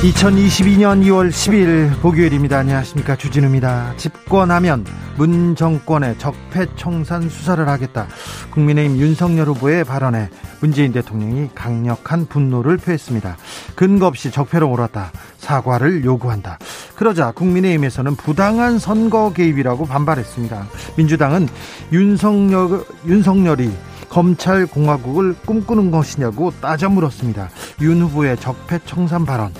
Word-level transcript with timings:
2022년 0.00 1.04
2월 1.04 1.28
10일 1.28 2.00
목요일입니다. 2.00 2.56
안녕하십니까. 2.56 3.16
주진우입니다. 3.16 3.92
집권하면 3.98 4.86
문 5.18 5.54
정권의 5.54 6.16
적폐청산 6.16 7.28
수사를 7.28 7.68
하겠다. 7.68 8.06
국민의힘 8.50 8.98
윤석열 8.98 9.48
후보의 9.48 9.84
발언에 9.84 10.30
문재인 10.60 10.92
대통령이 10.92 11.50
강력한 11.54 12.24
분노를 12.24 12.78
표했습니다. 12.78 13.36
근거 13.74 14.06
없이 14.06 14.30
적폐로 14.30 14.70
몰았다. 14.70 15.12
사과를 15.36 16.02
요구한다. 16.02 16.58
그러자 16.96 17.32
국민의힘에서는 17.32 18.16
부당한 18.16 18.78
선거 18.78 19.34
개입이라고 19.34 19.84
반발했습니다. 19.84 20.66
민주당은 20.96 21.46
윤석열, 21.92 22.86
윤석열이 23.06 23.70
검찰 24.10 24.66
공화국을 24.66 25.34
꿈꾸는 25.46 25.90
것이냐고 25.90 26.52
따져 26.60 26.90
물었습니다. 26.90 27.48
윤 27.80 28.02
후보의 28.02 28.36
적폐청산 28.36 29.24
발언 29.24 29.54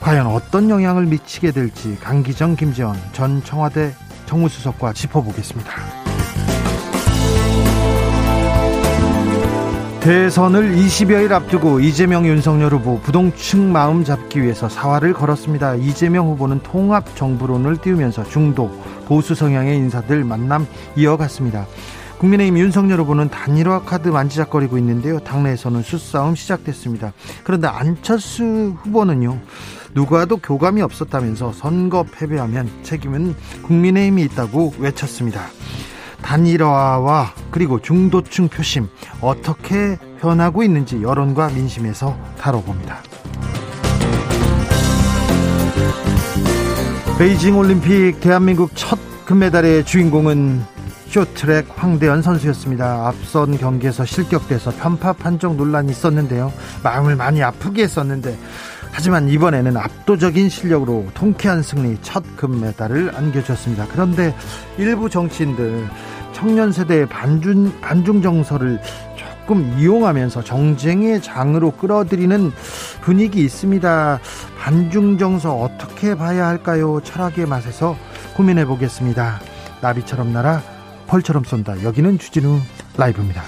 과연 0.00 0.26
어떤 0.26 0.70
영향을 0.70 1.06
미치게 1.06 1.50
될지 1.50 1.98
강기정 2.00 2.54
김지원 2.54 2.96
전 3.12 3.42
청와대 3.42 3.92
정무수석과 4.26 4.92
짚어보겠습니다. 4.92 5.72
대선을 10.00 10.76
20여일 10.76 11.32
앞두고 11.32 11.80
이재명 11.80 12.26
윤석열 12.26 12.72
후보 12.72 13.00
부동층 13.00 13.72
마음 13.72 14.04
잡기 14.04 14.40
위해서 14.40 14.68
사활을 14.68 15.12
걸었습니다. 15.12 15.74
이재명 15.74 16.28
후보는 16.28 16.60
통합 16.62 17.16
정부론을 17.16 17.78
띄우면서 17.78 18.22
중도 18.22 18.70
보수 19.06 19.34
성향의 19.34 19.76
인사들 19.78 20.22
만남 20.22 20.68
이어갔습니다. 20.94 21.66
국민의힘 22.18 22.58
윤석열 22.58 23.00
후보는 23.00 23.28
단일화 23.28 23.82
카드 23.82 24.08
만지작거리고 24.08 24.78
있는데요. 24.78 25.20
당내에서는 25.20 25.82
수싸움 25.82 26.34
시작됐습니다. 26.34 27.12
그런데 27.44 27.68
안철수 27.68 28.74
후보는요. 28.82 29.38
누구와도 29.94 30.38
교감이 30.38 30.82
없었다면서 30.82 31.52
선거 31.52 32.04
패배하면 32.04 32.70
책임은 32.82 33.34
국민의힘이 33.62 34.22
있다고 34.22 34.74
외쳤습니다. 34.78 35.46
단일화와 36.22 37.34
그리고 37.50 37.80
중도층 37.80 38.48
표심 38.48 38.88
어떻게 39.20 39.98
변하고 40.20 40.62
있는지 40.62 41.02
여론과 41.02 41.50
민심에서 41.50 42.16
다뤄봅니다. 42.38 43.02
베이징 47.18 47.56
올림픽 47.56 48.20
대한민국 48.20 48.70
첫 48.74 48.98
금메달의 49.24 49.84
주인공은 49.84 50.75
쇼트랙 51.16 51.68
황대현 51.74 52.20
선수였습니다. 52.20 53.08
앞선 53.08 53.56
경기에서 53.56 54.04
실격돼서 54.04 54.70
편파 54.72 55.14
판정 55.14 55.56
논란이 55.56 55.90
있었는데요. 55.90 56.52
마음을 56.82 57.16
많이 57.16 57.42
아프게 57.42 57.84
했었는데 57.84 58.36
하지만 58.92 59.26
이번에는 59.30 59.78
압도적인 59.78 60.50
실력으로 60.50 61.06
통쾌한 61.14 61.62
승리 61.62 61.96
첫 62.02 62.22
금메달을 62.36 63.16
안겨줬습니다. 63.16 63.86
그런데 63.92 64.36
일부 64.76 65.08
정치인들 65.08 65.88
청년 66.34 66.70
세대의 66.70 67.06
반중, 67.06 67.80
반중 67.80 68.20
정서를 68.20 68.78
조금 69.16 69.74
이용하면서 69.78 70.44
정쟁의 70.44 71.22
장으로 71.22 71.70
끌어들이는 71.70 72.52
분위기 73.00 73.42
있습니다. 73.42 74.20
반중 74.58 75.16
정서 75.16 75.56
어떻게 75.56 76.14
봐야 76.14 76.46
할까요? 76.46 77.00
철학의 77.02 77.46
맛에서 77.46 77.96
고민해 78.36 78.66
보겠습니다. 78.66 79.40
나비처럼 79.80 80.34
날아 80.34 80.75
펄처럼 81.06 81.44
쏜다. 81.44 81.82
여기는 81.82 82.18
주진우 82.18 82.58
라이브입니다. 82.96 83.42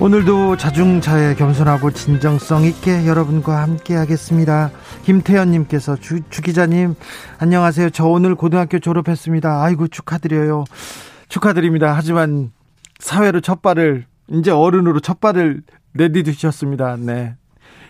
오늘도 0.00 0.58
자중차에 0.58 1.34
겸손하고 1.34 1.90
진정성 1.92 2.64
있게 2.64 3.06
여러분과 3.06 3.62
함께 3.62 3.94
하겠습니다. 3.94 4.70
김태현님께서 5.04 5.96
주, 5.96 6.20
주 6.28 6.42
기자님, 6.42 6.94
안녕하세요. 7.38 7.88
저 7.90 8.04
오늘 8.04 8.34
고등학교 8.34 8.80
졸업했습니다. 8.80 9.62
아이고, 9.62 9.88
축하드려요. 9.88 10.64
축하드립니다. 11.28 11.94
하지만 11.96 12.52
사회로 12.98 13.40
첫 13.40 13.62
발을, 13.62 14.04
이제 14.30 14.50
어른으로 14.50 15.00
첫 15.00 15.20
발을 15.20 15.62
내디디셨습니다. 15.92 16.96
네. 17.00 17.36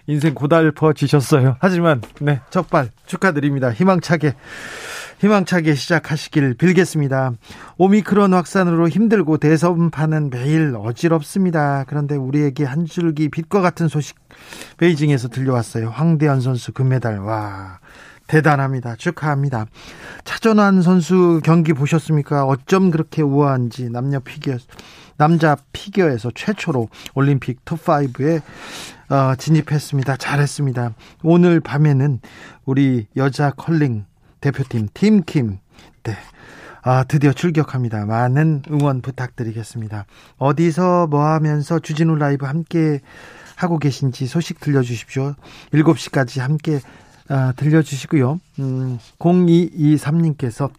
인생 0.07 0.35
고달퍼지셨어요. 0.35 1.57
하지만 1.61 2.03
네, 2.21 2.41
첫발 2.51 2.91
축하드립니다. 3.07 3.73
희망차게 3.73 4.35
희망차게 5.21 5.75
시작하시길 5.75 6.55
빌겠습니다. 6.55 7.33
오미크론 7.79 8.35
확산으로 8.35 8.89
힘들고 8.89 9.39
대선판은 9.39 10.31
매일 10.31 10.75
어지럽습니다. 10.77 11.85
그런데 11.89 12.17
우리에게 12.17 12.65
한 12.65 12.85
줄기 12.85 13.29
빛과 13.29 13.61
같은 13.61 13.89
소식 13.89 14.17
베이징에서 14.77 15.29
들려왔어요. 15.29 15.89
황대현 15.89 16.41
선수 16.41 16.73
금메달. 16.73 17.21
와. 17.21 17.79
대단합니다. 18.27 18.97
축하합니다. 18.97 19.67
차전환 20.25 20.83
선수 20.83 21.41
경기 21.45 21.73
보셨습니까? 21.75 22.45
어쩜 22.45 22.91
그렇게 22.91 23.23
우아한지 23.23 23.91
남녀 23.91 24.19
피겨 24.21 24.57
남자 25.17 25.57
피겨에서 25.73 26.31
최초로 26.35 26.89
올림픽 27.15 27.65
톱5에 27.65 28.43
어, 29.09 29.35
진입했습니다. 29.37 30.17
잘했습니다. 30.17 30.95
오늘 31.23 31.61
밤에는 31.61 32.21
우리 32.65 33.07
여자 33.17 33.51
컬링 33.51 34.05
대표팀 34.41 34.89
팀킴 34.95 35.59
네. 36.05 36.17
아, 36.83 37.03
드디어 37.05 37.33
출격합니다. 37.33 38.05
많은 38.05 38.63
응원 38.71 39.01
부탁드리겠습니다. 39.01 40.05
어디서 40.37 41.07
뭐 41.07 41.25
하면서 41.25 41.79
주진우 41.79 42.17
라이브 42.17 42.45
함께 42.45 43.01
하고 43.57 43.79
계신지 43.79 44.27
소식 44.27 44.61
들려주십시오. 44.61 45.35
7시까지 45.73 46.41
함께 46.41 46.81
아, 47.29 47.55
들려주시고요. 47.57 48.39
음, 48.59 48.99
0223님께서 49.19 50.71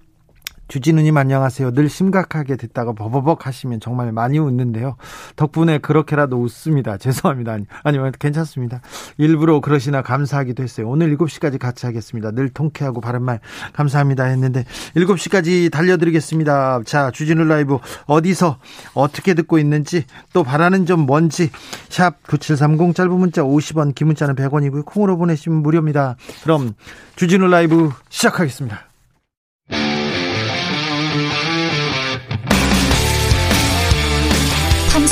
주진우님 0.67 1.15
안녕하세요. 1.15 1.71
늘 1.71 1.89
심각하게 1.89 2.55
듣다가 2.55 2.93
버버벅 2.93 3.45
하시면 3.45 3.79
정말 3.79 4.11
많이 4.11 4.39
웃는데요. 4.39 4.95
덕분에 5.35 5.77
그렇게라도 5.77 6.37
웃습니다. 6.41 6.97
죄송합니다. 6.99 7.53
아니, 7.53 7.65
아니면 7.83 8.11
괜찮습니다. 8.17 8.81
일부러 9.17 9.59
그러시나 9.61 10.01
감사하기도 10.01 10.63
했어요. 10.63 10.89
오늘 10.89 11.15
7시까지 11.15 11.59
같이 11.59 11.85
하겠습니다. 11.85 12.31
늘 12.31 12.49
통쾌하고 12.49 12.99
바른말 12.99 13.39
감사합니다 13.73 14.23
했는데 14.23 14.65
7시까지 14.95 15.71
달려드리겠습니다. 15.71 16.81
자, 16.85 17.11
주진우 17.11 17.43
라이브 17.43 17.77
어디서 18.07 18.57
어떻게 18.93 19.35
듣고 19.35 19.59
있는지 19.59 20.05
또 20.33 20.43
바라는 20.43 20.85
점 20.87 21.01
뭔지 21.01 21.51
샵 21.89 22.23
9730 22.23 22.95
짧은 22.95 23.11
문자 23.11 23.43
50원 23.43 23.93
긴 23.93 24.07
문자는 24.07 24.35
100원이고요. 24.35 24.85
콩으로 24.85 25.17
보내시면 25.17 25.61
무료입니다. 25.61 26.15
그럼 26.43 26.73
주진우 27.15 27.47
라이브 27.47 27.91
시작하겠습니다. 28.09 28.94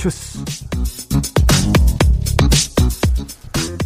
주스. 0.00 0.42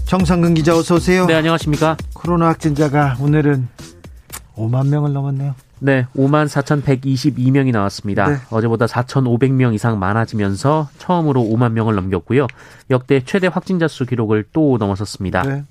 정상근 0.06 0.55
기자 0.55 0.76
어서 0.76 0.94
오세요. 0.94 1.26
네 1.26 1.34
안녕하십니까. 1.34 1.96
코로나 2.14 2.46
확진자가 2.46 3.16
오늘은 3.20 3.66
5만 4.55 4.87
명을 4.90 5.12
넘었네요. 5.12 5.56
네, 5.81 6.06
5만 6.16 6.46
4,122명이 6.46 7.72
나왔습니다. 7.72 8.28
네. 8.28 8.37
어제보다 8.50 8.87
4,500명 8.87 9.75
이상 9.75 9.99
많아지면서 9.99 10.88
처음으로 10.99 11.43
5만 11.43 11.72
명을 11.72 11.96
넘겼고요. 11.96 12.46
역대 12.90 13.25
최대 13.25 13.49
확진자 13.49 13.88
수 13.88 14.06
기록을 14.06 14.44
또 14.52 14.76
넘어섰습니다. 14.78 15.43
네. 15.43 15.64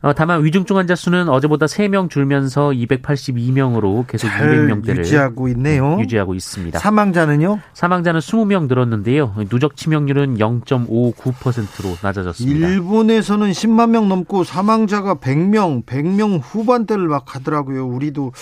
어, 0.00 0.12
다만 0.12 0.44
위중증 0.44 0.76
환자 0.76 0.94
수는 0.94 1.28
어제보다 1.28 1.66
3명 1.66 2.08
줄면서 2.08 2.70
282명으로 2.70 4.06
계속 4.06 4.28
200명대를 4.28 4.98
유지하고 4.98 5.48
있네요. 5.48 5.98
유지하고 6.00 6.34
있습니다. 6.34 6.78
사망자는요? 6.78 7.60
사망자는 7.74 8.20
20명 8.20 8.68
늘었는데요. 8.68 9.34
누적 9.48 9.76
치명률은 9.76 10.38
0.59%로 10.38 11.96
낮아졌습니다. 12.02 12.68
일본에서는 12.68 13.50
10만 13.50 13.90
명 13.90 14.08
넘고 14.08 14.44
사망자가 14.44 15.16
100명, 15.16 15.84
100명 15.84 16.40
후반대를 16.42 17.08
막 17.08 17.34
하더라고요. 17.34 17.86
우리도 17.86 18.32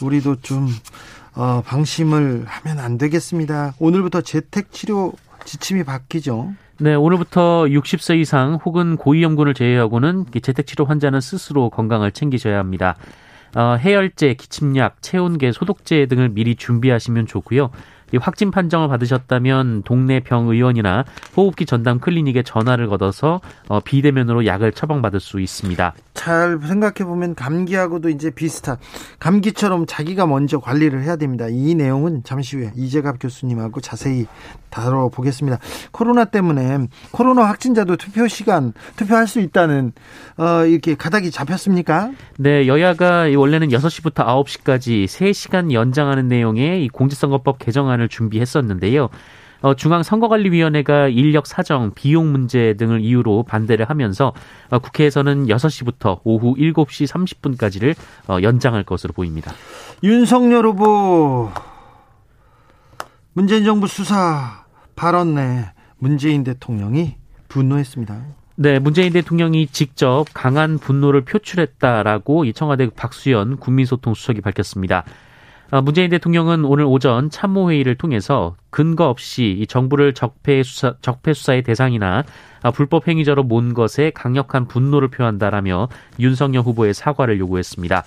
우리도 0.00 0.36
좀 0.40 0.68
어, 1.34 1.62
방심을 1.66 2.44
하면 2.46 2.78
안 2.78 2.96
되겠습니다. 2.96 3.74
오늘부터 3.78 4.20
재택 4.22 4.72
치료 4.72 5.12
지침이 5.44 5.84
바뀌죠. 5.84 6.54
네, 6.78 6.96
오늘부터 6.96 7.66
60세 7.66 8.18
이상 8.18 8.58
혹은 8.64 8.96
고위험군을 8.96 9.54
제외하고는 9.54 10.26
재택치료 10.42 10.84
환자는 10.84 11.20
스스로 11.20 11.70
건강을 11.70 12.10
챙기셔야 12.10 12.58
합니다. 12.58 12.96
어, 13.54 13.76
해열제, 13.78 14.34
기침약, 14.34 15.00
체온계, 15.00 15.52
소독제 15.52 16.06
등을 16.06 16.30
미리 16.30 16.56
준비하시면 16.56 17.26
좋고요. 17.26 17.70
이 18.12 18.16
확진 18.16 18.50
판정을 18.50 18.88
받으셨다면 18.88 19.82
동네 19.84 20.20
병의원이나 20.20 21.04
호흡기 21.36 21.66
전담 21.66 21.98
클리닉에 21.98 22.42
전화를 22.42 22.88
걸어서 22.88 23.40
어, 23.68 23.80
비대면으로 23.80 24.46
약을 24.46 24.72
처방받을 24.72 25.20
수 25.20 25.40
있습니다. 25.40 25.94
잘 26.14 26.58
생각해 26.62 27.06
보면 27.06 27.34
감기하고도 27.34 28.08
이제 28.08 28.30
비슷한 28.30 28.76
감기처럼 29.18 29.86
자기가 29.86 30.26
먼저 30.26 30.60
관리를 30.60 31.02
해야 31.02 31.16
됩니다. 31.16 31.46
이 31.50 31.74
내용은 31.74 32.22
잠시 32.24 32.56
후에 32.56 32.72
이재갑 32.76 33.16
교수님하고 33.20 33.80
자세히 33.80 34.26
다뤄보겠습니다. 34.70 35.58
코로나 35.92 36.24
때문에 36.24 36.88
코로나 37.10 37.44
확진자도 37.44 37.96
투표 37.96 38.26
시간 38.28 38.72
투표할 38.96 39.26
수 39.26 39.40
있다는 39.40 39.92
어, 40.36 40.64
이렇게 40.66 40.94
가닥이 40.94 41.30
잡혔습니까? 41.30 42.10
네, 42.38 42.66
여야가 42.66 43.28
원래는 43.36 43.68
6시부터 43.68 44.24
9시까지 44.26 45.04
3시간 45.04 45.72
연장하는 45.72 46.28
내용의 46.28 46.84
이 46.84 46.88
공직선거법 46.88 47.58
개정안 47.58 47.93
을 48.00 48.08
준비했었는데요. 48.08 49.08
어, 49.62 49.74
중앙선거관리위원회가 49.74 51.08
인력 51.08 51.46
사정, 51.46 51.92
비용 51.94 52.32
문제 52.32 52.74
등을 52.74 53.00
이유로 53.00 53.44
반대를 53.44 53.88
하면서 53.88 54.34
어, 54.68 54.78
국회에서는 54.78 55.46
6시부터 55.46 56.20
오후 56.24 56.54
7시 56.54 57.06
30분까지를 57.08 57.94
어, 58.28 58.42
연장할 58.42 58.82
것으로 58.84 59.14
보입니다. 59.14 59.52
윤석열 60.02 60.66
후보 60.66 61.50
문재인 63.32 63.64
정부 63.64 63.86
수사 63.86 64.64
발언 64.96 65.34
내 65.34 65.72
문재인 65.96 66.44
대통령이 66.44 67.16
분노했습니다. 67.48 68.22
네, 68.56 68.78
문재인 68.78 69.12
대통령이 69.12 69.66
직접 69.68 70.26
강한 70.34 70.78
분노를 70.78 71.22
표출했다라고 71.22 72.44
이 72.44 72.52
청와대 72.52 72.88
박수현 72.88 73.56
국민소통수석이 73.56 74.42
밝혔습니다. 74.42 75.04
아, 75.70 75.80
문재인 75.80 76.10
대통령은 76.10 76.64
오늘 76.64 76.84
오전 76.84 77.30
참모회의를 77.30 77.96
통해서 77.96 78.54
근거 78.70 79.08
없이 79.08 79.66
정부를 79.68 80.12
적폐 80.14 80.62
수사, 80.62 80.94
적폐 81.00 81.32
수사의 81.32 81.62
대상이나 81.62 82.24
아, 82.62 82.70
불법 82.70 83.08
행위자로 83.08 83.42
몬 83.42 83.74
것에 83.74 84.10
강력한 84.10 84.66
분노를 84.68 85.08
표한다라며 85.08 85.88
윤석열 86.20 86.62
후보의 86.62 86.94
사과를 86.94 87.38
요구했습니다. 87.38 88.04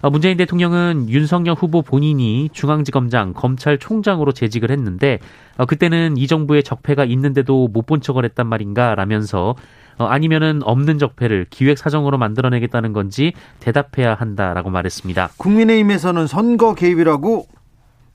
아, 0.00 0.10
문재인 0.10 0.36
대통령은 0.36 1.08
윤석열 1.08 1.56
후보 1.56 1.82
본인이 1.82 2.48
중앙지검장, 2.52 3.34
검찰총장으로 3.34 4.30
재직을 4.32 4.70
했는데 4.70 5.18
그때는 5.66 6.16
이 6.16 6.28
정부의 6.28 6.62
적폐가 6.62 7.04
있는데도 7.04 7.68
못 7.68 7.88
본 7.88 8.00
척을 8.00 8.24
했단 8.24 8.46
말인가 8.46 8.94
라면서 8.94 9.56
어, 9.98 10.06
아니면은 10.06 10.60
없는 10.62 10.98
적폐를 10.98 11.46
기획 11.50 11.78
사정으로 11.78 12.18
만들어내겠다는 12.18 12.92
건지 12.92 13.32
대답해야 13.60 14.14
한다라고 14.14 14.70
말했습니다. 14.70 15.30
국민의힘에서는 15.36 16.26
선거 16.26 16.74
개입이라고 16.74 17.46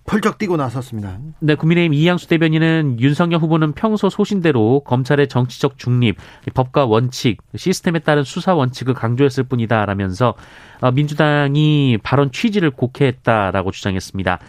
펄쩍 0.06 0.38
뛰고 0.38 0.57
나섰습니다. 0.57 1.18
네, 1.39 1.56
국민의힘 1.56 1.94
이양수 1.94 2.27
대변인은 2.27 2.97
윤석열 3.00 3.39
후보는 3.39 3.71
평소 3.71 4.09
소신대로 4.09 4.81
검찰의 4.81 5.30
정치적 5.30 5.77
중립, 5.77 6.18
법과 6.53 6.85
원칙, 6.85 7.38
시스템에 7.56 8.00
따른 8.00 8.24
수사 8.24 8.53
원칙을 8.53 8.94
강조했을 8.95 9.45
뿐이다라면서 9.45 10.33
어, 10.81 10.91
민주당이 10.91 12.00
발언 12.03 12.31
취지를 12.31 12.71
곡해했다라고 12.71 13.71
주장했습니다. 13.71 14.39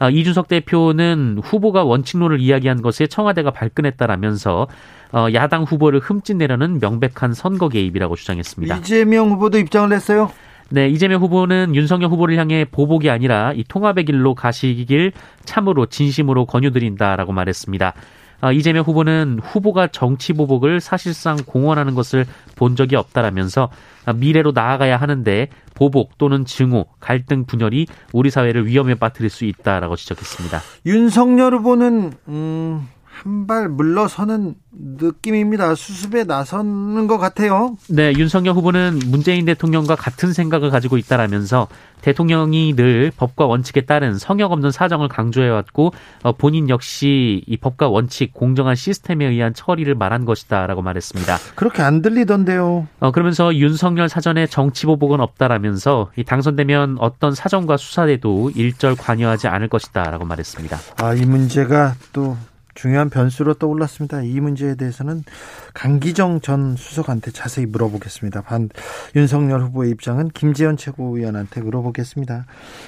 아, 0.00 0.10
이준석 0.10 0.46
대표는 0.46 1.40
후보가 1.42 1.84
원칙론을 1.84 2.40
이야기한 2.40 2.82
것에 2.82 3.06
청와대가 3.06 3.50
발끈했다라면서 3.50 4.62
어, 4.62 4.66
야당 5.34 5.62
후보를 5.62 6.00
흠집내려는 6.00 6.80
명백한 6.80 7.34
선거 7.34 7.68
개입이라고 7.68 8.16
주장했습니다. 8.16 8.76
이재명 8.76 9.30
후보도 9.30 9.58
입장을 9.58 9.88
냈어요. 9.88 10.30
네, 10.70 10.88
이재명 10.88 11.22
후보는 11.22 11.74
윤석열 11.74 12.10
후보를 12.10 12.36
향해 12.36 12.66
보복이 12.70 13.08
아니라 13.08 13.52
이 13.54 13.64
통합의 13.64 14.04
길로 14.04 14.34
가시길 14.34 15.12
참으로 15.44 15.86
진심으로 15.86 16.44
권유드린다라고 16.44 17.32
말했습니다. 17.32 17.94
아, 18.40 18.52
이재명 18.52 18.84
후보는 18.84 19.40
후보가 19.42 19.88
정치 19.88 20.32
보복을 20.32 20.80
사실상 20.80 21.38
공언하는 21.44 21.94
것을 21.94 22.24
본 22.54 22.76
적이 22.76 22.96
없다라면서 22.96 23.70
미래로 24.14 24.52
나아가야 24.52 24.96
하는데 24.96 25.48
보복 25.74 26.18
또는 26.18 26.44
증오, 26.44 26.86
갈등 27.00 27.46
분열이 27.46 27.86
우리 28.12 28.30
사회를 28.30 28.66
위험에 28.66 28.94
빠뜨릴 28.94 29.30
수 29.30 29.44
있다라고 29.44 29.96
지적했습니다. 29.96 30.60
윤석열 30.86 31.54
후보는 31.54 32.12
음, 32.28 32.88
한 33.22 33.48
발 33.48 33.68
물러서는 33.68 34.54
느낌입니다. 34.72 35.74
수습에 35.74 36.24
나서는 36.24 37.06
것 37.06 37.16
같아요. 37.16 37.76
네, 37.88 38.12
윤석열 38.12 38.54
후보는 38.54 39.00
문재인 39.06 39.46
대통령과 39.46 39.96
같은 39.96 40.34
생각을 40.34 40.68
가지고 40.70 40.98
있다라면서 40.98 41.66
대통령이 42.02 42.76
늘 42.76 43.10
법과 43.16 43.46
원칙에 43.46 43.86
따른 43.86 44.18
성역 44.18 44.52
없는 44.52 44.70
사정을 44.70 45.08
강조해왔고 45.08 45.92
어, 46.24 46.32
본인 46.32 46.68
역시 46.68 47.42
이 47.46 47.56
법과 47.56 47.88
원칙, 47.88 48.34
공정한 48.34 48.76
시스템에 48.76 49.24
의한 49.26 49.54
처리를 49.54 49.94
말한 49.94 50.26
것이다라고 50.26 50.82
말했습니다. 50.82 51.38
그렇게 51.54 51.82
안 51.82 52.02
들리던데요. 52.02 52.86
어, 53.00 53.10
그러면서 53.10 53.54
윤석열 53.54 54.10
사전에 54.10 54.46
정치 54.46 54.84
보복은 54.84 55.20
없다라면서 55.20 56.10
이 56.16 56.24
당선되면 56.24 56.98
어떤 57.00 57.34
사정과 57.34 57.78
수사에도 57.78 58.50
일절 58.54 58.96
관여하지 58.96 59.48
않을 59.48 59.68
것이다라고 59.68 60.26
말했습니다. 60.26 60.76
아, 60.98 61.14
이 61.14 61.24
문제가 61.24 61.94
또 62.12 62.36
중요한 62.78 63.10
변수로 63.10 63.54
떠올랐습니다. 63.54 64.22
이 64.22 64.38
문제에 64.38 64.76
대해서는 64.76 65.24
강기정 65.74 66.40
전 66.40 66.76
수석한테 66.76 67.32
자세히 67.32 67.66
물어보겠습니다. 67.66 68.42
반 68.42 68.68
윤석열 69.16 69.62
후보의 69.62 69.90
입장은 69.90 70.28
김재현 70.28 70.76
최고위원한테 70.76 71.60
물어보겠습니다. 71.60 72.46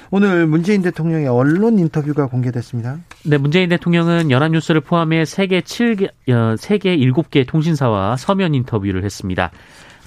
오늘 0.09 0.47
문재인 0.47 0.81
대통령의 0.81 1.27
언론 1.27 1.77
인터뷰가 1.77 2.27
공개됐습니다. 2.27 2.99
네, 3.25 3.37
문재인 3.37 3.67
대통령은 3.67 4.31
연합뉴스를 4.31 4.79
포함해 4.79 5.25
세계 5.25 5.59
7개, 5.59 6.07
어, 6.29 6.55
세계 6.57 6.95
7개 6.95 7.45
통신사와 7.45 8.15
서면 8.15 8.55
인터뷰를 8.55 9.03
했습니다. 9.03 9.51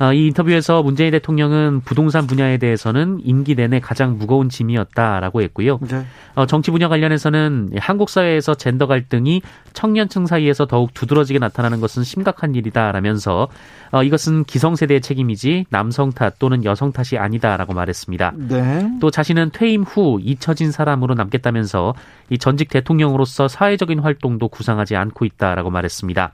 어, 0.00 0.12
이 0.12 0.26
인터뷰에서 0.26 0.82
문재인 0.82 1.12
대통령은 1.12 1.80
부동산 1.84 2.26
분야에 2.26 2.58
대해서는 2.58 3.20
임기 3.22 3.54
내내 3.54 3.80
가장 3.80 4.18
무거운 4.18 4.48
짐이었다라고 4.48 5.42
했고요. 5.42 5.78
네. 5.82 6.04
어, 6.34 6.46
정치 6.46 6.70
분야 6.70 6.88
관련해서는 6.88 7.70
한국 7.78 8.10
사회에서 8.10 8.54
젠더 8.54 8.86
갈등이 8.86 9.42
청년층 9.72 10.26
사이에서 10.26 10.66
더욱 10.66 10.92
두드러지게 10.94 11.38
나타나는 11.38 11.80
것은 11.80 12.02
심각한 12.02 12.54
일이다라면서 12.54 13.48
어, 13.92 14.02
이것은 14.02 14.44
기성세대의 14.44 15.00
책임이지 15.00 15.66
남성 15.70 16.10
탓 16.10 16.38
또는 16.38 16.64
여성 16.64 16.92
탓이 16.92 17.16
아니다라고 17.16 17.74
말했습니다. 17.74 18.32
네. 18.48 18.90
또 19.00 19.10
자신은 19.10 19.50
퇴임 19.52 19.82
후 19.82 20.18
잊혀진 20.20 20.72
사람으로 20.72 21.14
남겠다면서 21.14 21.94
이 22.30 22.38
전직 22.38 22.68
대통령으로서 22.68 23.46
사회적인 23.46 24.00
활동도 24.00 24.48
구상하지 24.48 24.96
않고 24.96 25.24
있다라고 25.24 25.70
말했습니다. 25.70 26.32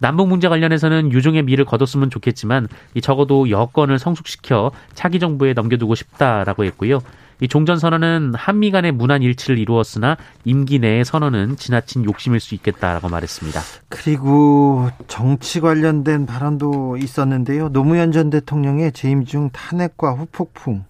남북 0.00 0.28
문제 0.28 0.48
관련해서는 0.48 1.12
유종의 1.12 1.42
미를 1.44 1.64
거뒀으면 1.64 2.10
좋겠지만 2.10 2.68
이 2.94 3.00
적어도 3.00 3.50
여건을 3.50 3.98
성숙시켜 3.98 4.72
차기 4.94 5.20
정부에 5.20 5.52
넘겨두고 5.52 5.94
싶다라고 5.94 6.64
했고요. 6.64 7.00
이 7.42 7.48
종전 7.48 7.78
선언은 7.78 8.32
한미 8.34 8.70
간의 8.70 8.92
문안 8.92 9.22
일치를 9.22 9.58
이루었으나 9.58 10.16
임기 10.44 10.78
내의 10.78 11.04
선언은 11.04 11.56
지나친 11.56 12.04
욕심일 12.04 12.40
수 12.40 12.54
있겠다라고 12.54 13.08
말했습니다. 13.08 13.60
그리고 13.88 14.90
정치 15.06 15.60
관련된 15.60 16.26
발언도 16.26 16.96
있었는데요. 16.98 17.70
노무현 17.70 18.12
전 18.12 18.30
대통령의 18.30 18.92
재임 18.92 19.24
중 19.24 19.50
탄핵과 19.52 20.12
후폭풍 20.12 20.84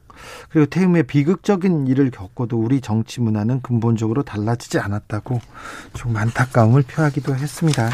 그리고 0.50 0.66
퇴임에 0.66 1.02
비극적인 1.02 1.86
일을 1.86 2.10
겪고도 2.10 2.58
우리 2.58 2.80
정치 2.80 3.20
문화는 3.20 3.62
근본적으로 3.62 4.22
달라지지 4.22 4.78
않았다고 4.78 5.40
좀 5.94 6.16
안타까움을 6.16 6.82
표하기도 6.82 7.34
했습니다. 7.34 7.90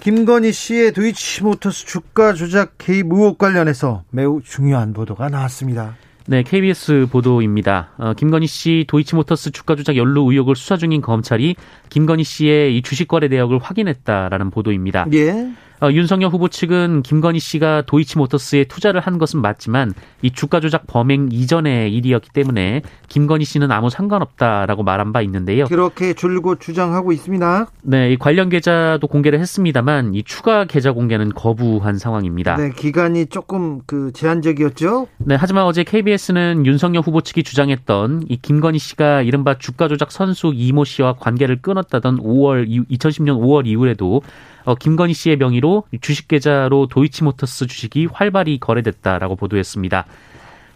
김건희 0.00 0.52
씨의 0.52 0.92
도이치모터스 0.92 1.86
주가 1.86 2.32
조작 2.32 2.74
개입 2.78 3.06
의혹 3.10 3.36
관련해서 3.38 4.04
매우 4.10 4.40
중요한 4.42 4.92
보도가 4.92 5.28
나왔습니다. 5.28 5.96
네, 6.26 6.42
KBS 6.42 7.06
보도입니다. 7.10 7.90
어, 7.98 8.12
김건희 8.14 8.46
씨 8.46 8.84
도이치모터스 8.86 9.50
주가 9.50 9.74
조작 9.74 9.96
연루 9.96 10.30
의혹을 10.30 10.56
수사 10.56 10.76
중인 10.76 11.00
검찰이 11.00 11.56
김건희 11.88 12.22
씨의 12.22 12.76
이 12.76 12.82
주식 12.82 13.08
거래 13.08 13.28
내역을 13.28 13.58
확인했다라는 13.58 14.50
보도입니다. 14.50 15.06
예. 15.14 15.50
어, 15.80 15.90
윤석열 15.92 16.30
후보 16.30 16.48
측은 16.48 17.02
김건희 17.02 17.38
씨가 17.38 17.82
도이치모터스에 17.82 18.64
투자를 18.64 19.00
한 19.00 19.18
것은 19.18 19.40
맞지만 19.40 19.94
이 20.22 20.30
주가 20.32 20.58
조작 20.58 20.86
범행 20.88 21.28
이전의 21.30 21.94
일이었기 21.94 22.30
때문에 22.32 22.82
김건희 23.08 23.44
씨는 23.44 23.70
아무 23.70 23.88
상관없다라고 23.88 24.82
말한 24.82 25.12
바 25.12 25.22
있는데요. 25.22 25.66
그렇게 25.66 26.14
줄곧 26.14 26.60
주장하고 26.60 27.12
있습니다. 27.12 27.68
네, 27.82 28.12
이 28.12 28.16
관련 28.16 28.48
계좌도 28.48 29.06
공개를 29.06 29.38
했습니다만 29.38 30.14
이 30.14 30.24
추가 30.24 30.64
계좌 30.64 30.92
공개는 30.92 31.30
거부한 31.34 31.98
상황입니다. 31.98 32.56
네, 32.56 32.70
기간이 32.70 33.26
조금 33.26 33.80
그 33.86 34.12
제한적이었죠. 34.12 35.06
네, 35.18 35.36
하지만 35.38 35.64
어제 35.64 35.84
KBS는 35.84 36.66
윤석열 36.66 37.02
후보 37.02 37.20
측이 37.20 37.44
주장했던 37.44 38.24
이 38.28 38.36
김건희 38.36 38.78
씨가 38.78 39.22
이른바 39.22 39.58
주가 39.58 39.86
조작 39.86 40.10
선수 40.10 40.52
이모 40.54 40.84
씨와 40.84 41.14
관계를 41.14 41.62
끊었다던 41.62 42.18
5월 42.18 42.66
2010년 42.90 43.38
5월 43.38 43.66
이후에도 43.66 44.22
어, 44.68 44.74
김건희 44.74 45.14
씨의 45.14 45.38
명의로 45.38 45.84
주식 46.02 46.28
계좌로 46.28 46.88
도이치모터스 46.88 47.66
주식이 47.66 48.08
활발히 48.12 48.60
거래됐다라고 48.60 49.34
보도했습니다. 49.34 50.04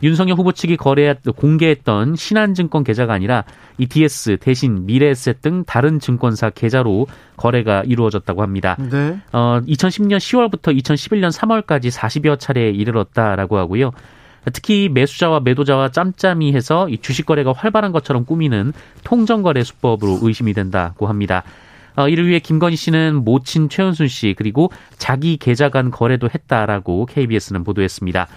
윤석열 0.02 0.38
후보 0.38 0.52
측이 0.52 0.78
거래 0.78 1.14
공개했던 1.36 2.16
신한증권 2.16 2.84
계좌가 2.84 3.12
아니라 3.12 3.44
ETS 3.76 4.38
대신 4.38 4.86
미래에셋 4.86 5.42
등 5.42 5.64
다른 5.64 6.00
증권사 6.00 6.48
계좌로 6.48 7.06
거래가 7.36 7.82
이루어졌다고 7.84 8.40
합니다. 8.40 8.78
네. 8.78 9.18
어, 9.30 9.60
2010년 9.60 10.16
10월부터 10.16 10.74
2011년 10.74 11.30
3월까지 11.30 11.94
40여 11.94 12.40
차례에 12.40 12.70
이르렀다라고 12.70 13.58
하고요. 13.58 13.90
특히 14.54 14.88
매수자와 14.88 15.40
매도자와 15.40 15.90
짬짬이 15.90 16.54
해서 16.54 16.88
이 16.88 16.96
주식 16.96 17.26
거래가 17.26 17.52
활발한 17.52 17.92
것처럼 17.92 18.24
꾸미는 18.24 18.72
통정거래 19.04 19.62
수법으로 19.62 20.20
의심이 20.22 20.54
된다고 20.54 21.08
합니다. 21.08 21.44
어, 21.96 22.08
이를 22.08 22.26
위해 22.26 22.38
김건희 22.38 22.76
씨는 22.76 23.24
모친 23.24 23.68
최은순 23.68 24.08
씨 24.08 24.34
그리고 24.36 24.70
자기 24.98 25.36
계좌 25.36 25.68
간 25.68 25.90
거래도 25.90 26.28
했다라고 26.32 27.06
KBS는 27.06 27.64
보도했습니다. 27.64 28.28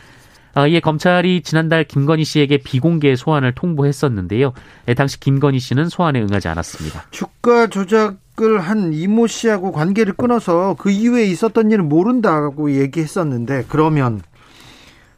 어, 0.55 0.67
이에 0.67 0.79
검찰이 0.79 1.41
지난달 1.41 1.83
김건희 1.83 2.23
씨에게 2.23 2.57
비공개 2.57 3.15
소환을 3.15 3.53
통보했었는데요. 3.55 4.53
예, 4.87 4.93
당시 4.93 5.19
김건희 5.19 5.59
씨는 5.59 5.89
소환에 5.89 6.21
응하지 6.21 6.47
않았습니다. 6.47 7.05
주가 7.11 7.67
조작을 7.67 8.59
한 8.61 8.93
이모 8.93 9.27
씨하고 9.27 9.73
관계를 9.73 10.13
끊어서 10.13 10.75
그 10.79 10.89
이후에 10.89 11.25
있었던 11.25 11.71
일을 11.71 11.83
모른다고 11.83 12.71
얘기했었는데 12.71 13.65
그러면 13.67 14.21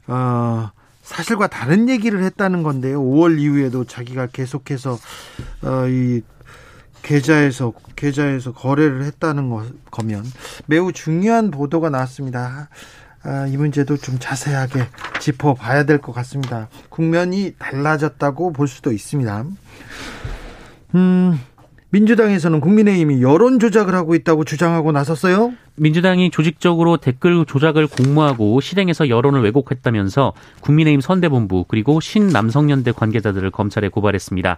어, 0.08 0.72
사실과 1.04 1.46
다른 1.48 1.88
얘기를 1.88 2.24
했다는 2.24 2.64
건데요. 2.64 3.00
5월 3.00 3.40
이후에도 3.40 3.84
자기가 3.84 4.28
계속해서 4.34 4.98
어, 5.62 5.88
이 5.88 6.22
계좌에서 7.08 7.72
계좌에서 7.96 8.52
거래를 8.52 9.04
했다는 9.06 9.50
거, 9.50 9.64
면 10.04 10.26
매우 10.66 10.92
중요한 10.92 11.52
보도가 11.52 11.90
나왔습니다. 11.90 12.68
아, 13.24 13.48
이 13.48 13.56
문제도 13.58 13.96
좀 13.96 14.18
자세하게 14.20 14.88
짚어봐야 15.20 15.86
될 15.86 16.00
것 16.00 16.12
같습니다. 16.12 16.68
국면이 16.90 17.54
달라졌다고 17.58 18.52
볼 18.52 18.68
수도 18.68 18.92
있습니다. 18.92 19.46
음, 20.96 21.40
민주당에서는 21.90 22.60
국민의힘이 22.60 23.22
여론 23.22 23.60
조작을 23.60 23.96
하고 23.96 24.14
있다고 24.14 24.44
주장하고 24.44 24.92
나섰어요. 24.92 25.54
민주당이 25.76 26.30
조직적으로 26.32 26.98
댓글 26.98 27.46
조작을 27.46 27.88
공모하고 27.88 28.60
실행해서 28.60 29.08
여론을 29.08 29.44
왜곡했다면서 29.44 30.34
국민의힘 30.60 31.00
선대본부 31.00 31.66
그리고 31.70 32.02
신남성연대 32.02 32.92
관계자들을 32.92 33.50
검찰에 33.52 33.88
고발했습니다. 33.88 34.58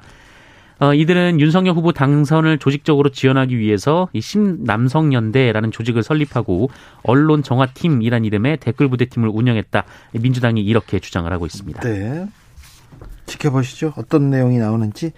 어, 0.79 0.93
이들은 0.93 1.39
윤석열 1.39 1.75
후보 1.75 1.91
당선을 1.91 2.57
조직적으로 2.57 3.09
지원하기 3.09 3.57
위해서 3.57 4.07
이 4.13 4.21
신남성연대라는 4.21 5.71
조직을 5.71 6.03
설립하고 6.03 6.69
언론 7.03 7.43
정화팀이란 7.43 8.23
이름의 8.25 8.57
댓글 8.57 8.87
부대팀을 8.87 9.29
운영했다. 9.29 9.83
민주당이 10.13 10.61
이렇게 10.61 10.99
주장을 10.99 11.31
하고 11.31 11.45
있습니다. 11.45 11.81
네. 11.81 12.27
지켜보시죠. 13.25 13.93
어떤 13.95 14.29
내용이 14.29 14.57
나오는지. 14.57 15.11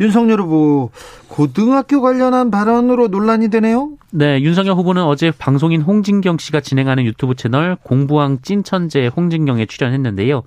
윤석열 0.00 0.40
후보 0.40 0.90
고등학교 1.28 2.00
관련한 2.00 2.50
발언으로 2.50 3.08
논란이 3.08 3.48
되네요. 3.48 3.90
네, 4.12 4.40
윤석열 4.40 4.74
후보는 4.76 5.02
어제 5.02 5.30
방송인 5.30 5.82
홍진경 5.82 6.38
씨가 6.38 6.60
진행하는 6.60 7.04
유튜브 7.04 7.34
채널 7.34 7.76
공부왕 7.82 8.38
찐천재 8.42 9.10
홍진경에 9.14 9.66
출연했는데요. 9.66 10.42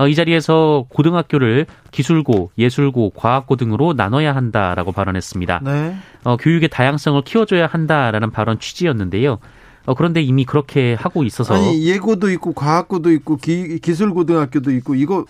어, 0.00 0.08
이 0.08 0.14
자리에서 0.14 0.86
고등학교를 0.88 1.66
기술고, 1.90 2.52
예술고, 2.56 3.10
과학고 3.10 3.56
등으로 3.56 3.92
나눠야 3.92 4.34
한다라고 4.34 4.92
발언했습니다. 4.92 5.60
네. 5.62 5.94
어, 6.24 6.38
교육의 6.38 6.70
다양성을 6.70 7.20
키워줘야 7.20 7.66
한다라는 7.66 8.30
발언 8.30 8.58
취지였는데요. 8.58 9.38
어, 9.84 9.94
그런데 9.94 10.22
이미 10.22 10.46
그렇게 10.46 10.94
하고 10.94 11.22
있어서 11.24 11.54
아니 11.54 11.86
예고도 11.86 12.30
있고 12.30 12.54
과학고도 12.54 13.12
있고 13.12 13.36
기, 13.36 13.78
기술고등학교도 13.78 14.70
있고 14.72 14.94
이거 14.94 15.26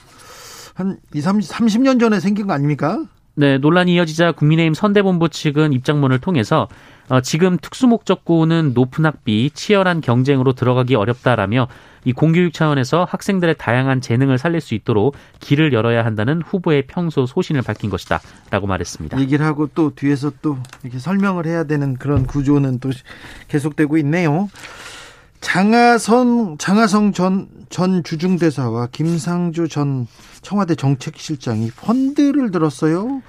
한 0.75 0.99
2, 1.15 1.21
30, 1.21 1.51
30년 1.51 1.99
전에 1.99 2.21
생긴 2.21 2.47
거 2.47 2.53
아닙니까? 2.53 3.03
네, 3.35 3.59
논란이 3.59 3.95
이어지자 3.95 4.33
국민의힘 4.33 4.75
선대본부 4.75 5.31
측은 5.31 5.73
입장문을 5.73 6.21
통해서 6.21 6.69
어, 7.11 7.21
지금 7.21 7.59
특수목적고는 7.59 8.73
높은 8.73 9.05
학비, 9.05 9.51
치열한 9.53 10.01
경쟁으로 10.01 10.53
들어가기 10.53 10.95
어렵다라며 10.95 11.67
이 12.05 12.13
공교육 12.13 12.55
차원에서 12.55 13.05
학생들의 13.05 13.57
다양한 13.59 14.01
재능을 14.01 14.39
살릴 14.39 14.61
수 14.61 14.75
있도록 14.75 15.17
길을 15.41 15.73
열어야 15.73 16.05
한다는 16.05 16.41
후보의 16.41 16.87
평소 16.87 17.27
소신을 17.27 17.63
밝힌 17.63 17.91
것이다라고 17.91 18.69
말했습니다. 18.69 19.21
얘기를 19.21 19.45
하고 19.45 19.69
또 19.75 19.93
뒤에서 19.93 20.31
또 20.41 20.57
이렇게 20.85 21.01
설명을 21.01 21.47
해야 21.47 21.65
되는 21.65 21.97
그런 21.97 22.27
구조는 22.27 22.79
또 22.79 22.91
계속되고 23.49 23.97
있네요. 23.99 24.49
장하성 25.41 26.59
장하성 26.59 27.13
전, 27.13 27.49
전 27.71 28.05
주중대사와 28.05 28.89
김상주 28.93 29.69
전 29.69 30.07
청와대 30.43 30.77
정책실장이 30.77 31.73
펀드를 31.73 32.53
들었어요. 32.53 33.21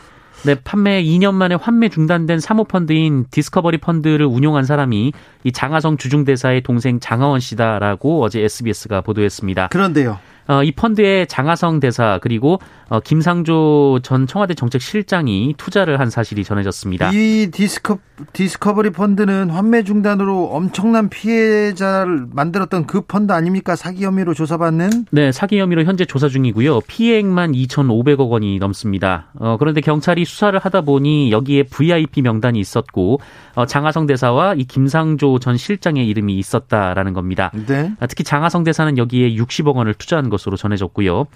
네, 0.43 0.55
판매 0.55 1.03
2년 1.03 1.35
만에 1.35 1.53
환매 1.53 1.89
중단된 1.89 2.39
사모펀드인 2.39 3.25
디스커버리 3.29 3.77
펀드를 3.77 4.25
운용한 4.25 4.63
사람이 4.63 5.13
이 5.43 5.51
장하성 5.51 5.97
주중대사의 5.97 6.61
동생 6.63 6.99
장하원 6.99 7.39
씨다라고 7.39 8.23
어제 8.23 8.41
SBS가 8.41 9.01
보도했습니다. 9.01 9.67
그런데요. 9.67 10.17
어, 10.47 10.63
이 10.63 10.71
펀드에 10.71 11.25
장하성 11.25 11.79
대사 11.79 12.19
그리고 12.21 12.59
어, 12.89 12.99
김상조 12.99 13.99
전 14.03 14.27
청와대 14.27 14.53
정책실장이 14.53 15.55
투자를 15.57 15.99
한 15.99 16.09
사실이 16.09 16.43
전해졌습니다. 16.43 17.11
이 17.13 17.49
디스커 17.51 17.99
디스커버리 18.33 18.89
펀드는 18.91 19.49
환매 19.49 19.83
중단으로 19.83 20.49
엄청난 20.51 21.09
피해자를 21.09 22.27
만들었던 22.31 22.87
그 22.87 23.01
펀드 23.01 23.31
아닙니까? 23.31 23.75
사기 23.75 24.03
혐의로 24.03 24.33
조사받는? 24.33 25.05
네, 25.11 25.31
사기 25.31 25.59
혐의로 25.59 25.83
현재 25.83 26.05
조사 26.05 26.27
중이고요. 26.27 26.81
피해액만 26.81 27.53
2,500억 27.53 28.29
원이 28.29 28.59
넘습니다. 28.59 29.31
어, 29.39 29.57
그런데 29.57 29.81
경찰이 29.81 30.25
수사를 30.25 30.57
하다 30.59 30.81
보니 30.81 31.31
여기에 31.31 31.63
VIP 31.63 32.21
명단이 32.21 32.59
있었고 32.59 33.21
어, 33.55 33.65
장하성 33.65 34.05
대사와 34.07 34.55
이 34.55 34.65
김상조 34.65 35.39
전 35.39 35.57
실장의 35.57 36.07
이름이 36.07 36.37
있었다라는 36.37 37.13
겁니다. 37.13 37.51
네. 37.67 37.93
아, 37.99 38.07
특히 38.07 38.23
장하성 38.23 38.63
대사는 38.63 38.97
여기에 38.97 39.35
60억 39.35 39.75
원을 39.75 39.93
투자한 39.93 40.29
것으로 40.31 40.57
전해졌고요. 40.57 41.27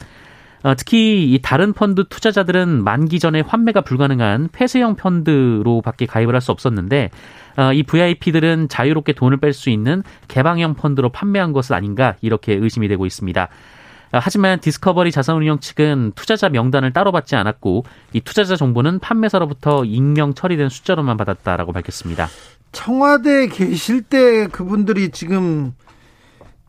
어, 0.64 0.74
특히 0.76 1.32
이 1.32 1.40
다른 1.44 1.74
펀드 1.74 2.06
투자자들은 2.10 2.84
만기 2.84 3.20
전에 3.20 3.42
환매가 3.42 3.82
불가능한 3.82 4.50
폐쇄형 4.52 4.96
펀드로밖에 4.96 6.08
가입을 6.08 6.34
할 6.34 6.42
수 6.42 6.52
없었는데 6.52 7.12
어, 7.58 7.72
이 7.72 7.84
VIP들은 7.84 8.68
자유롭게 8.70 9.14
돈을 9.14 9.38
뺄 9.38 9.54
수 9.54 9.70
있는 9.70 10.02
개방형 10.28 10.74
펀드로 10.74 11.10
판매한 11.10 11.54
것은 11.54 11.76
아닌가 11.76 12.16
이렇게 12.22 12.54
의심이 12.54 12.88
되고 12.88 13.06
있습니다. 13.06 13.44
어, 13.44 14.20
하지만 14.22 14.60
디스커버리 14.60 15.12
자산운용 15.12 15.60
측은 15.60 16.14
투자자 16.16 16.50
명단을 16.50 16.94
따로 16.94 17.12
받지 17.12 17.36
않았고 17.36 17.86
이 18.14 18.22
투자자 18.22 18.56
정보는 18.56 19.00
판매사로부터 19.00 19.86
익명 19.86 20.34
처리된 20.34 20.70
숫자로만 20.70 21.16
받았다라고 21.18 21.74
밝혔습니다. 21.74 22.28
청와대 22.72 23.48
계실 23.48 24.02
때 24.02 24.48
그분들이 24.48 25.10
지금 25.10 25.74
어, 25.85 25.85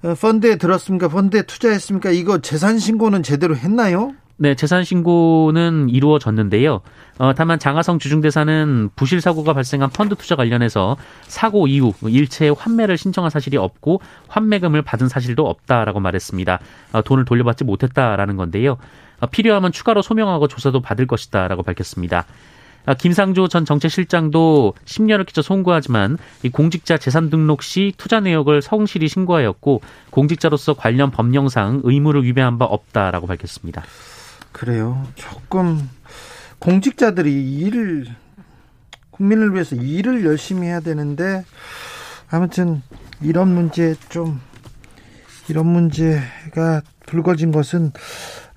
펀드에 0.03 0.57
들었습니까? 0.57 1.09
펀드에 1.09 1.43
투자했습니까? 1.43 2.11
이거 2.11 2.39
재산 2.39 2.79
신고는 2.79 3.23
제대로 3.23 3.57
했나요? 3.57 4.15
네, 4.39 4.55
재산 4.55 4.85
신고는 4.85 5.89
이루어졌는데요. 5.89 6.83
어, 7.19 7.33
다만 7.35 7.59
장하성 7.59 7.99
주중대사는 7.99 8.91
부실 8.95 9.23
사고가 9.23 9.55
발생한 9.55 9.89
펀드 9.89 10.15
투자 10.15 10.37
관련해서 10.37 10.99
사고 11.23 11.67
이후 11.67 11.95
일체 12.03 12.51
환매를 12.51 12.99
신청한 12.99 13.31
사실이 13.31 13.57
없고 13.57 14.03
환매금을 14.29 14.83
받은 14.83 15.09
사실도 15.09 15.49
없다라고 15.49 16.01
말했습니다. 16.01 16.61
어, 16.93 17.03
돈을 17.03 17.25
돌려받지 17.25 17.65
못했다라는 17.65 18.37
건데요. 18.37 18.77
어, 19.21 19.27
필요하면 19.27 19.73
추가로 19.73 20.03
소명하고 20.03 20.49
조사도 20.49 20.83
받을 20.83 21.07
것이다라고 21.07 21.63
밝혔습니다. 21.63 22.27
아, 22.87 22.95
김상조 22.95 23.49
전 23.49 23.65
정책실장도 23.65 24.75
10년을 24.85 25.27
끼쳐 25.27 25.43
송구하지만 25.43 26.19
이 26.45 26.49
공직자 26.49 26.97
재산 26.97 27.31
등록 27.31 27.63
시 27.63 27.93
투자 27.97 28.21
내역을 28.21 28.63
성실히 28.63 29.09
신고하였고 29.09 29.83
공직자로서 30.11 30.75
관련 30.75 31.11
법령상 31.11 31.83
의무를 31.85 32.25
위배한 32.25 32.59
바 32.59 32.65
없다라고 32.65 33.27
밝혔습니다. 33.27 33.83
그래요. 34.53 35.07
조금 35.17 35.91
공직자들이 36.61 37.59
일을 37.59 38.07
국민을 39.11 39.53
위해서 39.53 39.75
일을 39.77 40.25
열심히 40.25 40.69
해야 40.69 40.81
되는데 40.81 41.45
아무튼 42.31 42.83
이런 43.21 43.49
문제 43.55 43.97
좀 44.09 44.41
이런 45.49 45.67
문제가 45.67 46.83
불거진 47.07 47.53
것은 47.53 47.93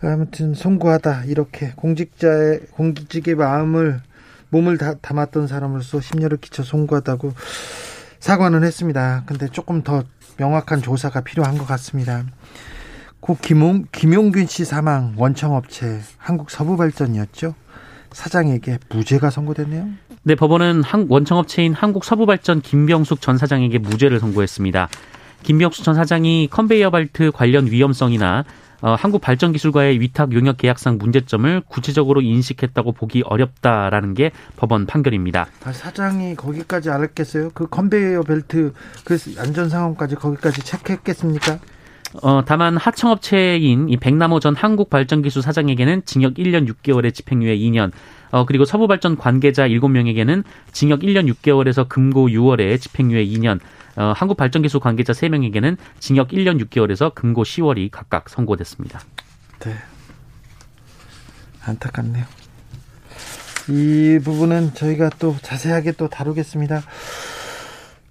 아무튼 0.02 0.54
송구하다 0.54 1.26
이렇게 1.26 1.74
공직자의 1.76 2.60
공직의 2.72 3.36
마음을 3.36 4.02
몸을 4.50 4.78
다, 4.78 4.96
담았던 5.02 5.48
사람으로서 5.48 6.02
심려를 6.02 6.38
끼쳐 6.38 6.64
송구하다고 6.64 7.34
사과는 8.20 8.64
했습니다. 8.64 9.24
근데 9.26 9.48
조금 9.48 9.84
더 9.84 10.04
명확한 10.38 10.82
조사가 10.82 11.22
필요한 11.22 11.58
것 11.58 11.66
같습니다. 11.68 12.24
고 13.20 13.38
김용, 13.42 13.86
김용균 13.92 14.48
씨 14.48 14.66
사망 14.66 15.14
원청업체 15.18 16.00
한국서부발전이었죠. 16.18 17.54
사장에게 18.12 18.80
무죄가 18.90 19.30
선고됐네요. 19.30 19.88
네, 20.24 20.36
법원은 20.36 20.84
원청업체인 21.08 21.74
한국서부발전 21.74 22.62
김병숙 22.62 23.22
전 23.22 23.38
사장에게 23.38 23.78
무죄를 23.78 24.20
선고했습니다. 24.20 24.90
김병숙 25.44 25.84
전 25.84 25.96
사장이 25.96 26.50
컨베이어 26.52 26.90
벨트 26.90 27.32
관련 27.32 27.68
위험성이나 27.68 28.44
어, 28.82 28.96
한국발전기술과의 28.96 30.00
위탁 30.00 30.34
용역 30.34 30.58
계약상 30.58 30.98
문제점을 30.98 31.62
구체적으로 31.68 32.22
인식했다고 32.22 32.94
보기 32.94 33.24
어렵다라는 33.26 34.14
게 34.14 34.32
법원 34.56 34.86
판결입니다. 34.86 35.48
아, 35.66 35.72
사장이 35.72 36.36
거기까지 36.36 36.90
알았겠어요? 36.90 37.52
그 37.54 37.68
컨베이어 37.68 38.24
벨트 38.24 38.74
그 39.04 39.18
안전 39.38 39.70
상황까지 39.70 40.16
거기까지 40.16 40.64
체크했겠습니까? 40.64 41.60
어, 42.24 42.42
다만 42.44 42.76
하청업체인 42.76 43.90
이 43.90 43.98
백남호 43.98 44.40
전 44.40 44.56
한국발전기술 44.56 45.44
사장에게는 45.44 46.06
징역 46.06 46.36
1년 46.36 46.68
6개월에 46.68 47.14
집행유예 47.14 47.56
2년, 47.58 47.92
어, 48.32 48.46
그리고 48.46 48.66
서부발전 48.66 49.18
관계자 49.18 49.68
7명에게는 49.68 50.44
징역 50.72 51.02
1년 51.02 51.32
6개월에서 51.32 51.88
금고 51.88 52.30
6월에 52.30 52.80
집행유예 52.82 53.26
2년, 53.26 53.60
어, 54.00 54.14
한국발전기술 54.16 54.80
관계자 54.80 55.12
3명에게는 55.12 55.76
징역 56.00 56.30
1년 56.30 56.64
6개월에서 56.64 57.14
금고 57.14 57.44
10월이 57.44 57.90
각각 57.92 58.30
선고됐습니다. 58.30 59.02
네. 59.60 59.76
안타깝네요. 61.66 62.24
이 63.68 64.20
부분은 64.24 64.74
저희가 64.74 65.10
또 65.20 65.36
자세하게 65.42 65.92
또 65.92 66.08
다루겠습니다. 66.08 66.82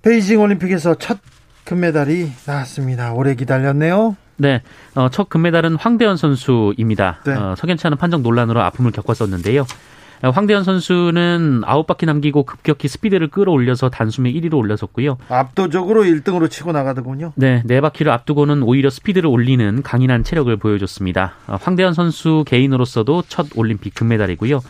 베이징 0.02 0.40
올림픽에서 0.42 0.94
첫 0.96 1.18
금메달이 1.64 2.32
나왔습니다. 2.46 3.14
오래 3.14 3.34
기다렸네요. 3.34 4.14
네, 4.36 4.62
어, 4.94 5.08
첫 5.08 5.30
금메달은 5.30 5.76
황대현 5.76 6.18
선수입니다. 6.18 7.20
네. 7.24 7.32
어, 7.32 7.54
석연치 7.56 7.86
않은 7.86 7.96
판정 7.96 8.22
논란으로 8.22 8.60
아픔을 8.60 8.92
겪었었는데요. 8.92 9.66
황대현 10.22 10.64
선수는 10.64 11.62
아홉 11.64 11.86
바퀴 11.86 12.06
남기고 12.06 12.44
급격히 12.44 12.88
스피드를 12.88 13.28
끌어올려서 13.28 13.90
단숨에 13.90 14.32
1위로 14.32 14.54
올려섰고요. 14.54 15.18
압도적으로 15.28 16.02
1등으로 16.02 16.50
치고 16.50 16.72
나가더군요. 16.72 17.32
네, 17.36 17.62
네 17.64 17.80
바퀴를 17.80 18.10
앞두고는 18.12 18.62
오히려 18.62 18.90
스피드를 18.90 19.28
올리는 19.28 19.82
강인한 19.82 20.24
체력을 20.24 20.54
보여줬습니다. 20.56 21.34
어, 21.46 21.58
황대현 21.60 21.94
선수 21.94 22.44
개인으로서도 22.46 23.24
첫 23.28 23.46
올림픽 23.56 23.94
금메달이고요. 23.94 24.60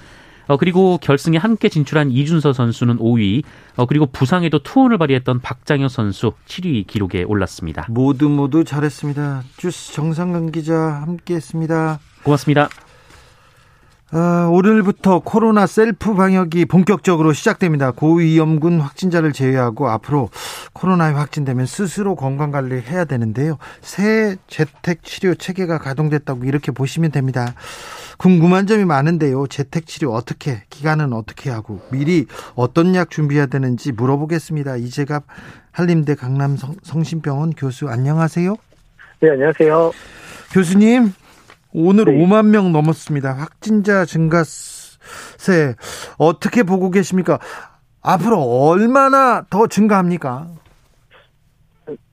어, 0.49 0.57
그리고 0.57 0.99
결승에 0.99 1.37
함께 1.37 1.69
진출한 1.69 2.11
이준서 2.11 2.55
선수는 2.55 2.99
5위, 2.99 3.43
어, 3.77 3.87
그리고 3.87 4.07
부상에도 4.07 4.59
투혼을 4.59 4.97
발휘했던 4.99 5.41
박장혁 5.41 5.91
선수 5.91 6.33
7위 6.47 6.87
기록에 6.87 7.23
올랐습니다. 7.23 7.87
모두 7.91 8.29
모두 8.29 8.65
잘했습니다. 8.65 9.43
주스 9.59 9.93
정상근 9.93 10.51
기자 10.51 10.75
함께했습니다. 10.75 12.01
고맙습니다. 12.25 12.69
아, 14.11 14.49
오늘부터 14.51 15.19
코로나 15.19 15.67
셀프 15.67 16.15
방역이 16.15 16.65
본격적으로 16.65 17.35
시작됩니다. 17.35 17.91
고위험군 17.91 18.81
확진자를 18.81 19.35
제외하고 19.35 19.91
앞으로 19.91 20.31
코로나에 20.73 21.13
확진되면 21.13 21.67
스스로 21.67 22.17
건강 22.17 22.51
관리 22.51 22.81
해야 22.81 23.05
되는데요. 23.05 23.59
새 23.83 24.37
재택 24.47 25.03
치료 25.03 25.35
체계가 25.35 25.77
가동됐다고 25.77 26.45
이렇게 26.45 26.73
보시면 26.73 27.11
됩니다. 27.11 27.53
궁금한 28.17 28.67
점이 28.67 28.87
많은데요. 28.87 29.47
재택 29.49 29.87
치료 29.87 30.15
어떻게, 30.15 30.63
기간은 30.71 31.13
어떻게 31.13 31.51
하고 31.51 31.81
미리 31.91 32.25
어떤 32.55 32.95
약 32.95 33.11
준비해야 33.11 33.45
되는지 33.45 33.93
물어보겠습니다. 33.93 34.77
이재갑 34.77 35.25
한림대 35.71 36.15
강남 36.15 36.57
성심병원 36.83 37.53
교수 37.59 37.89
안녕하세요. 37.91 38.57
네, 39.21 39.31
안녕하세요. 39.33 39.93
교수님, 40.53 41.13
오늘 41.73 42.05
네. 42.07 42.13
5만 42.13 42.47
명 42.47 42.73
넘었습니다. 42.73 43.33
확진자 43.33 44.05
증가세 44.05 45.75
어떻게 46.19 46.63
보고 46.63 46.91
계십니까? 46.91 47.39
앞으로 48.03 48.39
얼마나 48.39 49.45
더 49.51 49.67
증가합니까? 49.67 50.49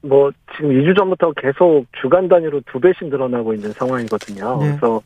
뭐 0.01 0.31
지금 0.55 0.69
2주 0.69 0.97
전부터 0.97 1.33
계속 1.33 1.85
주간 2.01 2.27
단위로 2.27 2.61
두 2.71 2.79
배씩 2.79 3.07
늘어나고 3.07 3.53
있는 3.53 3.71
상황이거든요. 3.71 4.59
네. 4.59 4.77
그래서 4.77 5.01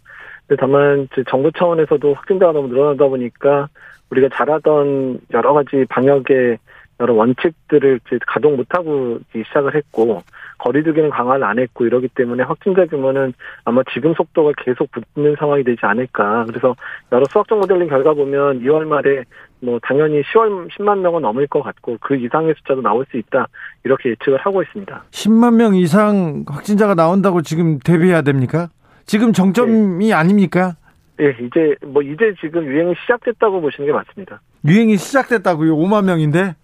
다만 0.60 1.08
정부 1.30 1.52
차원에서도 1.52 2.14
확진자가 2.14 2.52
너무 2.52 2.68
늘어나다 2.68 3.08
보니까 3.08 3.68
우리가 4.10 4.30
잘하던 4.34 5.20
여러 5.34 5.54
가지 5.54 5.86
방역의 5.90 6.58
여러 7.00 7.14
원칙들을 7.14 8.02
가동 8.28 8.58
못하고 8.58 9.20
시작을 9.32 9.76
했고 9.76 10.22
거리두기는 10.58 11.10
강화를 11.10 11.46
안 11.46 11.58
했고 11.58 11.86
이러기 11.86 12.10
때문에 12.10 12.44
확진자 12.44 12.86
규모는 12.86 13.34
아마 13.64 13.82
지금 13.94 14.14
속도가 14.14 14.52
계속 14.64 14.90
붙는 14.92 15.36
상황이 15.40 15.64
되지 15.64 15.80
않을까. 15.84 16.46
그래서 16.48 16.76
여러 17.12 17.24
수학적 17.30 17.58
모델링 17.58 17.88
결과 17.88 18.14
보면 18.14 18.62
2월 18.62 18.86
말에 18.86 19.24
뭐 19.62 19.80
당연히 19.82 20.22
10월 20.24 20.70
10만 20.72 21.00
명은 21.00 21.22
넘을 21.22 21.48
것 21.48 21.62
같고 21.62 21.98
그 22.02 22.16
이상의 22.18 22.54
숫자도 22.58 22.82
나올 22.82 23.06
수 23.10 23.18
있다 23.18 23.48
이렇게 23.86 24.10
예측을 24.10 24.38
하고 24.38 24.62
있습니다. 24.62 25.04
10만 25.12 25.56
명 25.56 25.76
이상 25.76 26.44
확진자가 26.48 26.96
나온다고 26.96 27.42
지금 27.42 27.80
대비해야 27.80 28.22
됩니까? 28.22 28.68
지금 29.06 29.32
정점이 29.32 30.08
네. 30.08 30.14
아닙니까? 30.14 30.76
예, 31.22 31.36
이제 31.42 31.76
뭐 31.86 32.02
이제 32.02 32.34
지금 32.40 32.66
유행이 32.66 32.94
시작됐다고 33.02 33.62
보시는 33.62 33.88
게 33.88 33.94
맞습니다. 33.94 34.42
유행이 34.66 34.98
시작됐다고요? 34.98 35.76
5만 35.76 36.06
명인데? 36.06 36.56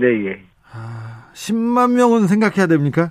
네, 0.00 0.26
예. 0.26 0.40
아, 0.72 1.28
10만 1.34 1.92
명은 1.92 2.26
생각해야 2.26 2.66
됩니까? 2.66 3.10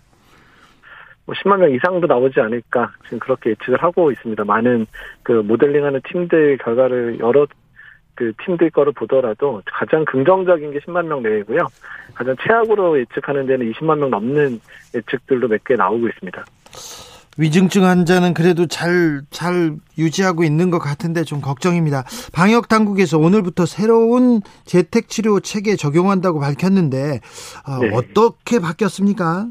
뭐 1.25 1.35
10만 1.35 1.59
명 1.59 1.71
이상도 1.71 2.07
나오지 2.07 2.39
않을까 2.39 2.91
지금 3.03 3.19
그렇게 3.19 3.51
예측을 3.51 3.81
하고 3.83 4.11
있습니다. 4.11 4.43
많은 4.43 4.87
그 5.21 5.31
모델링하는 5.33 6.01
팀들 6.09 6.57
결과를 6.57 7.19
여러 7.19 7.45
그 8.15 8.33
팀들 8.43 8.71
거를 8.71 8.91
보더라도 8.93 9.61
가장 9.65 10.03
긍정적인 10.05 10.71
게 10.71 10.79
10만 10.79 11.05
명 11.05 11.21
내외고요. 11.21 11.67
가장 12.15 12.35
최악으로 12.41 12.99
예측하는 12.99 13.45
데는 13.45 13.71
20만 13.71 13.99
명 13.99 14.09
넘는 14.09 14.59
예측들도 14.95 15.47
몇 15.47 15.63
개 15.63 15.75
나오고 15.75 16.07
있습니다. 16.07 16.43
위중증 17.39 17.85
환자는 17.85 18.33
그래도 18.33 18.67
잘, 18.67 19.21
잘 19.29 19.77
유지하고 19.97 20.43
있는 20.43 20.69
것 20.69 20.79
같은데 20.79 21.23
좀 21.23 21.39
걱정입니다. 21.39 22.03
방역 22.33 22.67
당국에서 22.67 23.17
오늘부터 23.17 23.65
새로운 23.65 24.41
재택치료 24.65 25.39
체계 25.39 25.77
적용한다고 25.77 26.41
밝혔는데, 26.41 27.21
어, 27.65 27.79
네. 27.79 27.91
어떻게 27.93 28.59
바뀌었습니까? 28.59 29.47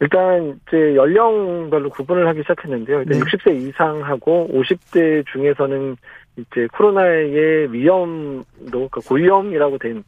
일단 0.00 0.58
이제 0.66 0.96
연령별로 0.96 1.90
구분을 1.90 2.26
하기 2.28 2.42
시작했는데요. 2.42 3.02
일단 3.02 3.18
네. 3.18 3.24
60세 3.24 3.56
이상하고 3.56 4.48
50대 4.52 5.24
중에서는 5.32 5.96
이제 6.36 6.66
코로나의 6.72 7.72
위험도 7.72 8.44
그러니까 8.70 9.00
고위험이라고 9.08 9.78
된 9.78 10.04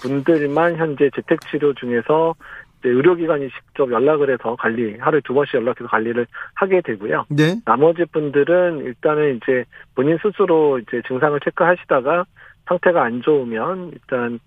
분들만 0.00 0.76
현재 0.76 1.10
재택 1.14 1.40
치료 1.50 1.74
중에서 1.74 2.34
의료기관이 2.84 3.48
직접 3.50 3.90
연락을 3.90 4.30
해서 4.30 4.56
관리 4.58 4.96
하루에 4.98 5.20
두 5.24 5.34
번씩 5.34 5.54
연락해서 5.54 5.88
관리를 5.88 6.26
하게 6.54 6.80
되고요. 6.80 7.26
네. 7.30 7.56
나머지 7.64 8.04
분들은 8.06 8.84
일단은 8.84 9.36
이제 9.36 9.64
본인 9.94 10.18
스스로 10.22 10.78
이제 10.78 11.02
증상을 11.06 11.38
체크하시다가 11.40 12.24
상태가 12.66 13.02
안 13.02 13.22
좋으면 13.22 13.90
일단 13.92 14.38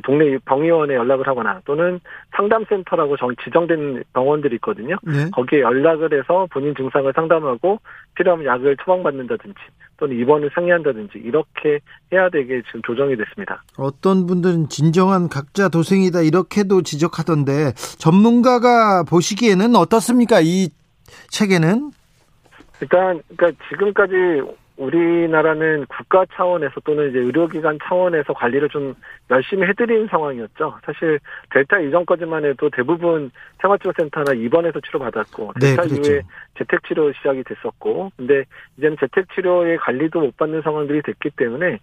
동네 0.00 0.38
병의원에 0.44 0.94
연락을 0.94 1.26
하거나 1.26 1.60
또는 1.64 2.00
상담센터라고 2.36 3.16
정, 3.16 3.34
지정된 3.44 4.04
병원들이 4.12 4.56
있거든요. 4.56 4.96
네. 5.02 5.30
거기에 5.32 5.60
연락을 5.60 6.18
해서 6.18 6.46
본인 6.50 6.74
증상을 6.74 7.12
상담하고 7.14 7.80
필요하면 8.14 8.46
약을 8.46 8.76
처방받는다든지 8.78 9.58
또는 9.98 10.18
입원을 10.18 10.50
상의한다든지 10.54 11.18
이렇게 11.18 11.80
해야 12.12 12.28
되게 12.28 12.62
지금 12.66 12.82
조정이 12.82 13.16
됐습니다. 13.16 13.62
어떤 13.78 14.26
분들은 14.26 14.68
진정한 14.68 15.28
각자 15.28 15.68
도생이다 15.68 16.22
이렇게도 16.22 16.82
지적하던데 16.82 17.72
전문가가 17.98 19.04
보시기에는 19.04 19.76
어떻습니까? 19.76 20.40
이 20.40 20.70
체계는? 21.30 21.92
일단 22.80 23.22
그러니까 23.36 23.64
지금까지 23.68 24.14
우리나라는 24.82 25.86
국가 25.86 26.24
차원에서 26.34 26.80
또는 26.84 27.10
이제 27.10 27.18
의료기관 27.18 27.78
차원에서 27.84 28.32
관리를 28.32 28.68
좀 28.68 28.94
열심히 29.30 29.66
해드린 29.68 30.08
상황이었죠. 30.08 30.78
사실 30.84 31.20
델타 31.50 31.80
이전까지만 31.80 32.44
해도 32.44 32.68
대부분 32.70 33.30
생활치료센터나 33.60 34.32
입원해서 34.32 34.80
치료받았고 34.80 35.52
네, 35.60 35.68
델타 35.68 35.82
그렇죠. 35.82 36.10
이후에 36.10 36.22
재택치료 36.58 37.12
시작이 37.12 37.44
됐었고 37.44 38.10
근데 38.16 38.44
이제는 38.78 38.96
재택치료의 39.00 39.78
관리도 39.78 40.20
못 40.20 40.36
받는 40.36 40.62
상황들이 40.62 41.02
됐기 41.02 41.30
때문에 41.36 41.78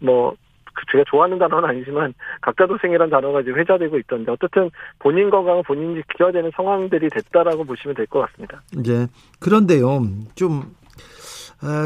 뭐그 0.00 0.86
제가 0.92 1.04
좋아하는 1.08 1.38
단어는 1.38 1.68
아니지만 1.68 2.14
각자도생이라는 2.40 3.10
단어가 3.10 3.42
지금 3.42 3.58
회자되고 3.58 3.98
있던데 3.98 4.32
어쨌든 4.32 4.70
본인 5.00 5.28
건강은 5.28 5.64
본인이 5.64 6.00
지켜야 6.12 6.32
되는 6.32 6.50
상황들이 6.54 7.10
됐다라고 7.10 7.64
보시면 7.64 7.94
될 7.94 8.06
것 8.06 8.20
같습니다. 8.20 8.62
이제 8.78 9.06
그런데요, 9.40 10.00
좀 10.34 10.62
아, 10.62 10.77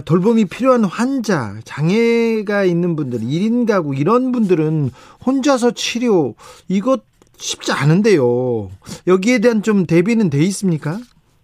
돌봄이 0.05 0.45
필요한 0.47 0.85
환자, 0.85 1.55
장애가 1.65 2.65
있는 2.65 2.95
분들, 2.97 3.21
1인 3.21 3.67
가구 3.67 3.95
이런 3.95 4.33
분들은 4.33 4.91
혼자서 5.25 5.71
치료 5.73 6.35
이것 6.69 7.03
쉽지 7.37 7.73
않은데요. 7.73 8.71
여기에 9.07 9.39
대한 9.41 9.63
좀 9.63 9.87
대비는 9.87 10.31
돼 10.31 10.39
있습니까? 10.45 10.99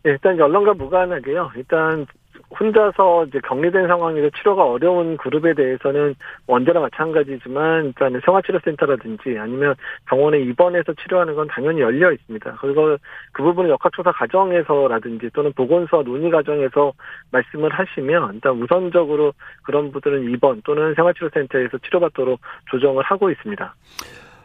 네, 0.04 0.10
일단 0.12 0.38
연령과 0.38 0.74
무관하게요. 0.74 1.50
일단 1.56 2.06
혼자서 2.50 3.26
이제 3.26 3.40
격리된 3.40 3.86
상황에서 3.86 4.30
치료가 4.36 4.64
어려운 4.64 5.16
그룹에 5.16 5.54
대해서는 5.54 6.14
언제나 6.46 6.80
마찬가지지만 6.80 7.86
일단 7.86 8.20
생활치료센터라든지 8.24 9.38
아니면 9.38 9.74
병원에 10.06 10.40
입원해서 10.40 10.92
치료하는 10.94 11.34
건 11.34 11.46
당연히 11.48 11.80
열려 11.80 12.10
있습니다. 12.10 12.58
그리고 12.60 12.96
그 13.32 13.42
부분을 13.42 13.70
역학조사 13.70 14.12
과정에서라든지 14.12 15.30
또는 15.34 15.52
보건소와 15.52 16.02
논의 16.02 16.30
과정에서 16.30 16.92
말씀을 17.30 17.70
하시면 17.70 18.34
일단 18.34 18.52
우선적으로 18.62 19.32
그런 19.62 19.92
분들은 19.92 20.30
입원 20.30 20.62
또는 20.64 20.94
생활치료센터에서 20.94 21.78
치료받도록 21.78 22.40
조정을 22.70 23.04
하고 23.04 23.30
있습니다. 23.30 23.74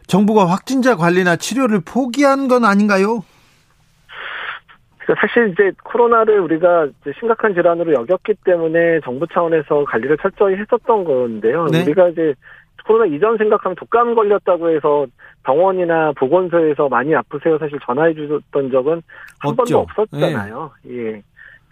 정부가 0.06 0.46
확진자 0.46 0.96
관리나 0.96 1.36
치료를 1.36 1.80
포기한 1.80 2.48
건 2.48 2.64
아닌가요? 2.64 3.22
그러니까 5.04 5.26
사실 5.26 5.50
이제 5.50 5.70
코로나를 5.84 6.40
우리가 6.40 6.86
이제 6.86 7.12
심각한 7.18 7.54
질환으로 7.54 7.92
여겼기 7.92 8.34
때문에 8.44 9.00
정부 9.00 9.26
차원에서 9.26 9.84
관리를 9.84 10.16
철저히 10.18 10.56
했었던 10.56 11.04
건데요. 11.04 11.66
네. 11.66 11.82
우리가 11.82 12.08
이제 12.08 12.34
코로나 12.86 13.06
이전 13.06 13.36
생각하면 13.38 13.76
독감 13.76 14.14
걸렸다고 14.14 14.70
해서 14.70 15.06
병원이나 15.42 16.12
보건소에서 16.12 16.88
많이 16.88 17.14
아프세요 17.14 17.58
사실 17.58 17.78
전화해 17.84 18.14
주셨던 18.14 18.70
적은 18.70 19.02
한 19.40 19.50
없죠. 19.50 19.56
번도 19.56 19.78
없었잖아요. 19.78 20.70
예. 20.90 21.22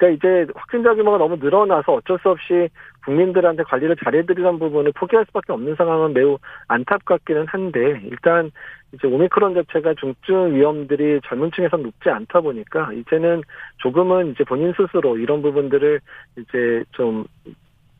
그러니까 0.03 0.09
이제 0.11 0.53
확진자 0.57 0.95
규모가 0.95 1.19
너무 1.19 1.37
늘어나서 1.37 1.93
어쩔 1.93 2.19
수 2.21 2.31
없이 2.31 2.69
국민들한테 3.05 3.63
관리를 3.63 3.97
잘해드리는 4.03 4.59
부분을 4.59 4.93
포기할 4.93 5.25
수밖에 5.27 5.53
없는 5.53 5.77
상황은 5.77 6.13
매우 6.13 6.39
안타깝기는 6.67 7.47
한데 7.47 8.01
일단 8.05 8.51
이제 8.93 9.07
오미크론 9.07 9.55
자체가 9.55 9.95
중증 9.95 10.57
위험들이 10.57 11.21
젊은 11.29 11.51
층에선 11.55 11.83
높지 11.83 12.11
않다 12.11 12.41
보니까 12.41 12.93
이제는 12.93 13.43
조금은 13.79 14.33
이제 14.33 14.45
본인 14.45 14.73
스스로 14.77 15.17
이런 15.17 15.41
부분들을 15.41 16.01
이제 16.39 16.85
좀 16.93 17.25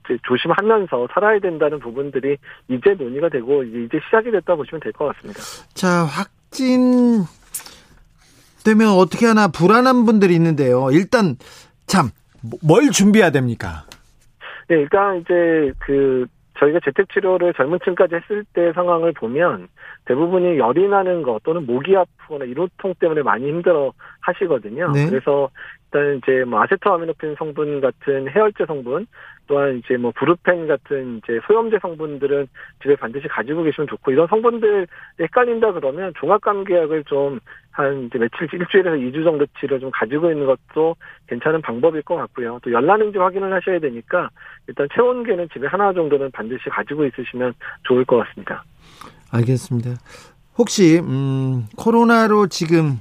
이제 0.05 0.19
조심하면서 0.25 1.09
살아야 1.15 1.39
된다는 1.39 1.79
부분들이 1.79 2.37
이제 2.69 2.95
논의가 2.95 3.29
되고 3.29 3.63
이제 3.63 4.01
시작이 4.07 4.33
됐다 4.33 4.57
보시면 4.57 4.81
될 4.81 4.93
것 4.93 5.15
같습니다. 5.15 5.41
자, 5.75 6.05
확진 6.05 7.23
되면 8.65 8.89
어떻게 8.89 9.27
하나 9.27 9.49
불안한 9.49 10.05
분들이 10.05 10.35
있는데요. 10.35 10.89
일단 10.93 11.37
참 11.93 12.23
뭘 12.63 12.91
준비해야 12.91 13.31
됩니까? 13.31 13.85
네, 14.69 14.77
일단 14.77 15.19
이제 15.19 15.73
그 15.79 16.27
저희가 16.59 16.81
재택 16.85 17.09
치료를 17.13 17.55
젊은 17.55 17.79
층까지 17.85 18.17
했을 18.17 18.45
때 18.53 18.73
상황을 18.73 19.13
보면 19.13 19.69
대부분이 20.05 20.59
열이 20.59 20.89
나는 20.89 21.23
것 21.23 21.43
또는 21.43 21.67
목이 21.67 21.97
아프거나 21.97 22.45
이로통 22.45 22.95
때문에 23.01 23.23
많이 23.23 23.47
힘들어 23.47 23.93
하시거든요. 24.21 24.93
네. 24.93 25.09
그래서 25.09 25.51
일단 25.93 26.17
이제 26.19 26.45
뭐 26.45 26.63
아세토아미노펜 26.63 27.35
성분 27.39 27.81
같은 27.81 28.29
해열제 28.31 28.65
성분 28.67 29.07
또한 29.47 29.79
이제 29.85 29.97
뭐 29.97 30.13
브루펜 30.15 30.67
같은 30.67 31.19
이제 31.19 31.41
소염제 31.47 31.79
성분들은 31.83 32.47
집에 32.83 32.97
반드시 32.97 33.29
가지고 33.29 33.63
계시면 33.63 33.89
좋고 33.89 34.13
이런 34.13 34.27
성분들 34.29 34.87
헷갈린다 35.21 35.73
그러면 35.73 36.13
종합감기약을 36.17 37.05
좀 37.05 37.41
한 37.73 38.05
이제 38.05 38.19
며칠 38.19 38.49
일주일에서 38.53 38.97
2주 38.97 39.25
정도치를 39.25 39.81
좀 39.81 39.91
가지고 39.91 40.31
있는 40.31 40.47
것도 40.47 40.95
괜찮은 41.27 41.63
방법일 41.63 42.03
것 42.03 42.17
같고요. 42.17 42.59
또 42.63 42.71
열나는지 42.71 43.19
확인을 43.19 43.53
하셔야 43.53 43.79
되니까 43.81 44.29
일단 44.67 44.87
체온계는 44.95 45.49
집에 45.53 45.67
하나 45.67 45.93
정도는 45.93 46.31
반드시 46.33 46.69
가지고 46.69 47.07
있으시면 47.07 47.55
좋을 47.85 48.05
것 48.05 48.19
같습니다. 48.19 48.63
알겠습니다. 49.31 49.93
혹시 50.59 50.99
음, 50.99 51.67
코로나로 51.79 52.49
지금 52.49 52.99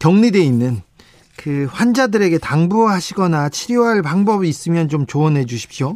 격리돼 0.00 0.40
있는 0.40 0.82
그 1.42 1.66
환자들에게 1.70 2.36
당부하시거나 2.38 3.48
치료할 3.48 4.02
방법이 4.02 4.46
있으면 4.46 4.88
좀 4.88 5.06
조언해 5.06 5.46
주십시오. 5.46 5.94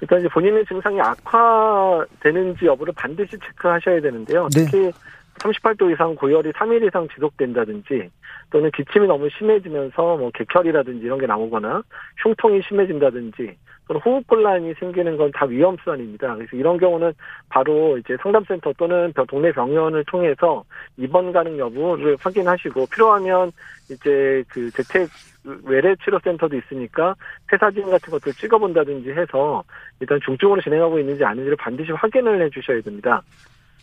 일단 0.00 0.20
이제 0.20 0.28
본인의 0.28 0.64
증상이 0.66 1.00
악화되는지 1.00 2.66
여부를 2.66 2.94
반드시 2.96 3.32
체크하셔야 3.32 4.00
되는데요. 4.00 4.48
네. 4.54 4.64
특히 4.64 4.92
38도 5.40 5.92
이상 5.92 6.14
고열이 6.14 6.52
3일 6.52 6.86
이상 6.86 7.08
지속된다든지 7.12 8.08
또는 8.50 8.70
기침이 8.70 9.08
너무 9.08 9.28
심해지면서 9.36 10.16
뭐 10.16 10.30
객혈이라든지 10.32 11.04
이런 11.04 11.18
게 11.18 11.26
나오거나 11.26 11.82
흉통이 12.22 12.62
심해진다든지 12.68 13.56
또는 13.88 14.00
호흡곤란이 14.02 14.74
생기는 14.78 15.16
건 15.16 15.32
다 15.32 15.46
위험수단입니다. 15.46 16.34
그래서 16.36 16.56
이런 16.56 16.78
경우는 16.78 17.12
바로 17.48 17.98
이제 17.98 18.16
상담센터 18.22 18.72
또는 18.78 19.12
병- 19.14 19.26
동네 19.26 19.50
병원을 19.52 20.04
통해서 20.04 20.64
입원 20.96 21.32
가능 21.32 21.58
여부를 21.58 22.16
확인하시고 22.20 22.86
필요하면 22.86 23.50
이제 23.90 24.44
그 24.48 24.70
재택 24.70 25.08
외래 25.64 25.94
치료 26.04 26.18
센터도 26.22 26.56
있으니까 26.56 27.14
폐사진 27.48 27.90
같은 27.90 28.10
것들 28.10 28.32
찍어본다든지 28.34 29.10
해서 29.10 29.62
일단 30.00 30.18
중증으로 30.24 30.60
진행하고 30.60 30.98
있는지 30.98 31.24
아닌지를 31.24 31.56
반드시 31.56 31.90
확인을 31.92 32.42
해주셔야 32.42 32.80
됩니다. 32.82 33.22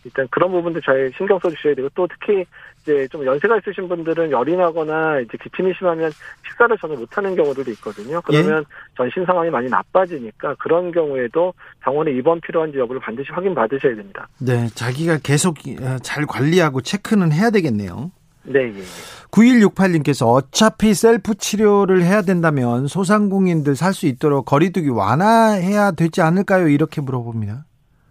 일단 0.06 0.28
그런 0.30 0.52
부분도 0.52 0.80
잘 0.82 1.12
신경 1.18 1.39
써주셔야 1.39 1.74
되고 1.76 1.89
또 1.96 2.08
특히 2.08 2.46
이제 2.84 3.08
좀 3.12 3.26
연세가 3.26 3.58
있으신 3.58 3.89
분들은 3.89 4.30
열이 4.32 4.56
나거나 4.56 5.20
이제 5.20 5.38
기침이 5.41 5.74
심하면 5.76 6.12
식사를 6.48 6.78
전혀 6.80 6.96
못하는 6.96 7.36
경우들도 7.36 7.72
있거든요. 7.72 8.22
그러면 8.22 8.63
전신 8.96 9.26
상황이 9.26 9.50
많이 9.50 9.68
나빠지니까 9.68 10.56
그런 10.60 10.91
경우에도 10.91 11.54
병원에 11.82 12.12
입원 12.12 12.39
필요한지 12.39 12.78
여부를 12.78 13.02
반드시 13.02 13.32
확인 13.32 13.56
받으셔야 13.56 13.96
됩니다. 13.96 14.28
네, 14.39 14.68
자기가 14.76 15.18
계속 15.24 15.58
어, 15.82 15.98
잘 16.04 16.26
관리하고 16.28 16.82
체크는 16.82 17.32
해야 17.32 17.50
되겠네요. 17.50 18.12
네, 18.44 18.60
예. 18.60 18.82
9168님께서 19.32 20.28
어차피 20.28 20.94
셀프 20.94 21.34
치료를 21.36 22.04
해야 22.04 22.22
된다면 22.22 22.86
소상공인들 22.88 23.76
살 23.76 23.94
수 23.96 24.06
있도록 24.06 24.46
거리두기 24.46 24.89
완화해야 24.89 25.91
되지 25.91 26.22
않을까요? 26.22 26.68
이렇게 26.68 27.02
물어봅니다. 27.02 27.65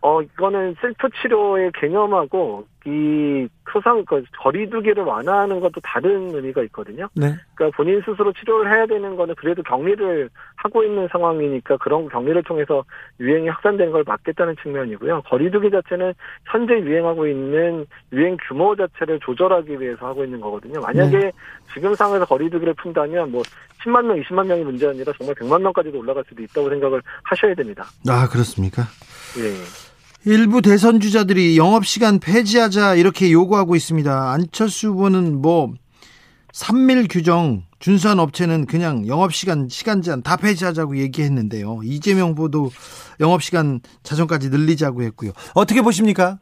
어, 0.05 0.21
이거는 0.21 0.77
셀프 0.83 1.09
치료의 1.23 1.73
개념하고 1.81 2.67
이 2.85 3.49
소상 3.73 4.05
그 4.05 4.23
거리두기를 4.38 5.03
완화하는 5.03 5.61
것도 5.61 5.81
다른 5.83 6.29
의미가 6.35 6.62
있거든요. 6.64 7.09
네. 7.14 7.35
그러니까 7.55 7.75
본인 7.75 8.03
스스로 8.03 8.31
치료를 8.35 8.71
해야 8.71 8.85
되는 8.85 9.17
거는 9.17 9.35
그래도 9.37 9.62
격리를 9.62 10.29
하고 10.57 10.85
있는 10.85 11.09
상황이니까 11.11 11.79
그런 11.79 12.07
격리를 12.11 12.43
통해서 12.43 12.85
유행이 13.19 13.49
확산되는 13.49 13.93
걸 13.93 14.05
막겠다는 14.07 14.57
측면이고요. 14.62 15.23
거리두기 15.23 15.71
자체는 15.71 16.12
현재 16.53 16.75
유행하고 16.75 17.27
있는 17.27 17.87
유행 18.12 18.37
규모 18.47 18.77
자체를 18.77 19.19
조절하기 19.21 19.81
위해서 19.81 20.07
하고 20.07 20.23
있는 20.23 20.38
거거든요. 20.38 20.81
만약에 20.81 21.19
네. 21.19 21.33
지금 21.73 21.95
상황에서 21.95 22.27
거리두기를 22.27 22.75
푼다면 22.75 23.33
뭐 23.33 23.40
10만 23.83 24.05
명, 24.05 24.21
20만 24.21 24.47
명이 24.47 24.64
문제 24.64 24.87
아니라 24.87 25.14
정말 25.17 25.35
100만 25.37 25.62
명까지도 25.62 25.99
올라갈 25.99 26.23
수도 26.29 26.43
있다고 26.43 26.69
생각을 26.69 27.01
하셔야 27.23 27.55
됩니다. 27.55 27.87
아, 28.07 28.29
그렇습니까? 28.29 28.83
예. 29.38 29.84
일부 30.27 30.63
대선 30.63 31.01
주자들이 31.01 31.59
영업시간 31.59 32.19
폐지하자 32.19 32.95
이렇게 32.95 33.31
요구하고 33.31 33.77
있습니다. 33.77 34.33
안철수 34.33 34.89
후보는 34.89 35.43
뭐 35.43 35.75
3밀 36.49 37.13
규정 37.13 37.65
준수한 37.79 38.19
업체는 38.19 38.65
그냥 38.65 39.07
영업시간 39.07 39.69
시간 39.69 40.01
제한 40.01 40.23
다 40.23 40.39
폐지하자고 40.39 40.97
얘기했는데요. 40.97 41.81
이재명 41.85 42.31
후보도 42.31 42.71
영업시간 43.21 43.81
자정까지 44.03 44.49
늘리자고 44.49 45.03
했고요. 45.03 45.33
어떻게 45.55 45.83
보십니까? 45.83 46.39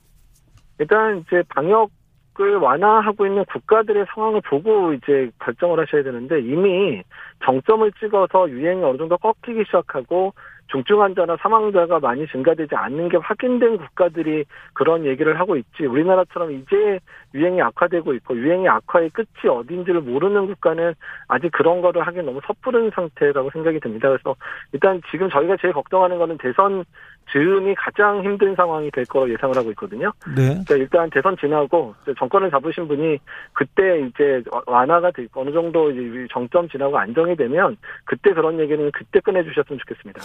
일단 0.79 1.19
이제 1.27 1.43
방역을 1.49 2.59
완화하고 2.61 3.27
있는 3.27 3.45
국가들의 3.47 4.07
상황을 4.15 4.43
보고 4.49 4.93
이제 4.93 5.29
결정을 5.43 5.81
하셔야 5.81 6.05
되는데 6.05 6.39
이미 6.41 7.03
정점을 7.45 7.91
찍어서 7.99 8.49
유행이 8.49 8.85
어느 8.85 8.97
정도 8.97 9.19
꺾이기 9.19 9.65
시작하고 9.67 10.35
중증 10.73 11.03
환자나 11.03 11.37
사망자가 11.37 12.01
많이 12.01 12.27
증가되지 12.29 12.75
않는 12.75 13.11
게 13.11 13.19
확인된 13.19 13.77
국가들이 13.77 14.45
그런 14.73 15.05
얘기를 15.05 15.39
하고 15.39 15.57
있지 15.57 15.85
우리나라처럼 15.85 16.53
이제 16.53 16.99
유행이 17.35 17.61
악화되고 17.61 18.15
있고 18.15 18.35
유행의 18.35 18.69
악화의 18.69 19.11
끝이 19.11 19.51
어딘지를 19.51 20.01
모르는 20.01 20.47
국가는 20.47 20.95
아직 21.29 21.53
그런 21.53 21.83
거를 21.83 22.07
하기 22.07 22.23
너무 22.23 22.41
섣부른 22.47 22.91
상태라고 22.95 23.51
생각이 23.51 23.81
듭니다. 23.81 24.09
그래서 24.09 24.35
일단 24.73 25.01
지금 25.11 25.29
저희가 25.29 25.57
제일 25.61 25.75
걱정하는 25.75 26.19
거는 26.19 26.39
대선 26.39 26.85
즈음이 27.31 27.75
가장 27.77 28.23
힘든 28.25 28.55
상황이 28.55 28.91
될 28.91 29.05
거로 29.05 29.31
예상을 29.31 29.57
하고 29.57 29.71
있거든요. 29.71 30.13
네. 30.35 30.49
그러니까 30.49 30.75
일단 30.75 31.11
대선 31.11 31.37
지나고 31.37 31.95
정권을 32.19 32.51
잡으신 32.51 32.89
분이 32.89 33.19
그때 33.53 34.01
이제 34.01 34.43
완화가 34.67 35.11
되고 35.13 35.41
어느 35.41 35.53
정도 35.53 35.93
정점 36.31 36.69
지나고 36.69 36.99
안정이 36.99 37.37
되면 37.37 37.77
그때 38.05 38.33
그런 38.33 38.59
얘기는 38.59 38.91
그때 38.93 39.21
꺼내주셨으면 39.21 39.79
좋겠습니다. 39.79 40.21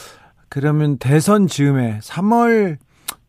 그러면 0.50 0.98
대선 0.98 1.48
즈음에 1.48 2.00
3월 2.00 2.78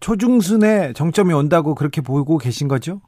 초중순에 0.01 0.93
정점이 0.93 1.33
온다고 1.33 1.75
그렇게 1.75 2.01
보고 2.01 2.39
계신 2.39 2.69
거죠? 2.69 3.01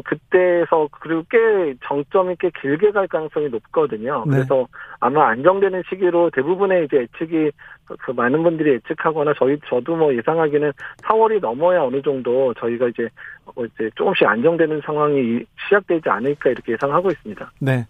그때에서 0.00 0.88
그리고 1.00 1.22
꽤 1.28 1.74
정점이 1.86 2.36
꽤 2.40 2.50
길게 2.60 2.92
갈 2.92 3.06
가능성이 3.06 3.48
높거든요. 3.50 4.24
네. 4.26 4.36
그래서 4.36 4.66
아마 5.00 5.28
안정되는 5.28 5.82
시기로 5.88 6.30
대부분의 6.30 6.86
이제 6.86 6.98
예측이 6.98 7.50
그 7.84 8.10
많은 8.12 8.42
분들이 8.42 8.72
예측하거나 8.74 9.34
저희 9.38 9.58
저도 9.68 9.96
뭐 9.96 10.14
예상하기는 10.14 10.72
4월이 11.02 11.40
넘어야 11.40 11.82
어느 11.82 12.00
정도 12.00 12.54
저희가 12.54 12.88
이제 12.88 13.08
뭐 13.54 13.66
이제 13.66 13.90
조금씩 13.94 14.26
안정되는 14.26 14.80
상황이 14.82 15.44
시작되지 15.64 16.08
않을까 16.08 16.50
이렇게 16.50 16.72
예상하고 16.72 17.10
있습니다. 17.10 17.52
네. 17.60 17.86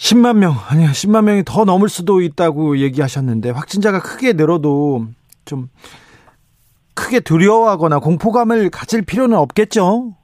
10만 0.00 0.38
명, 0.38 0.54
아니요, 0.70 0.88
10만 0.88 1.24
명이 1.24 1.42
더 1.44 1.66
넘을 1.66 1.90
수도 1.90 2.22
있다고 2.22 2.78
얘기하셨는데, 2.78 3.50
확진자가 3.50 4.00
크게 4.00 4.32
늘어도 4.32 5.04
좀 5.44 5.68
크게 6.94 7.20
두려워하거나 7.20 7.98
공포감을 7.98 8.70
가질 8.70 9.02
필요는 9.02 9.36
없겠죠? 9.36 10.14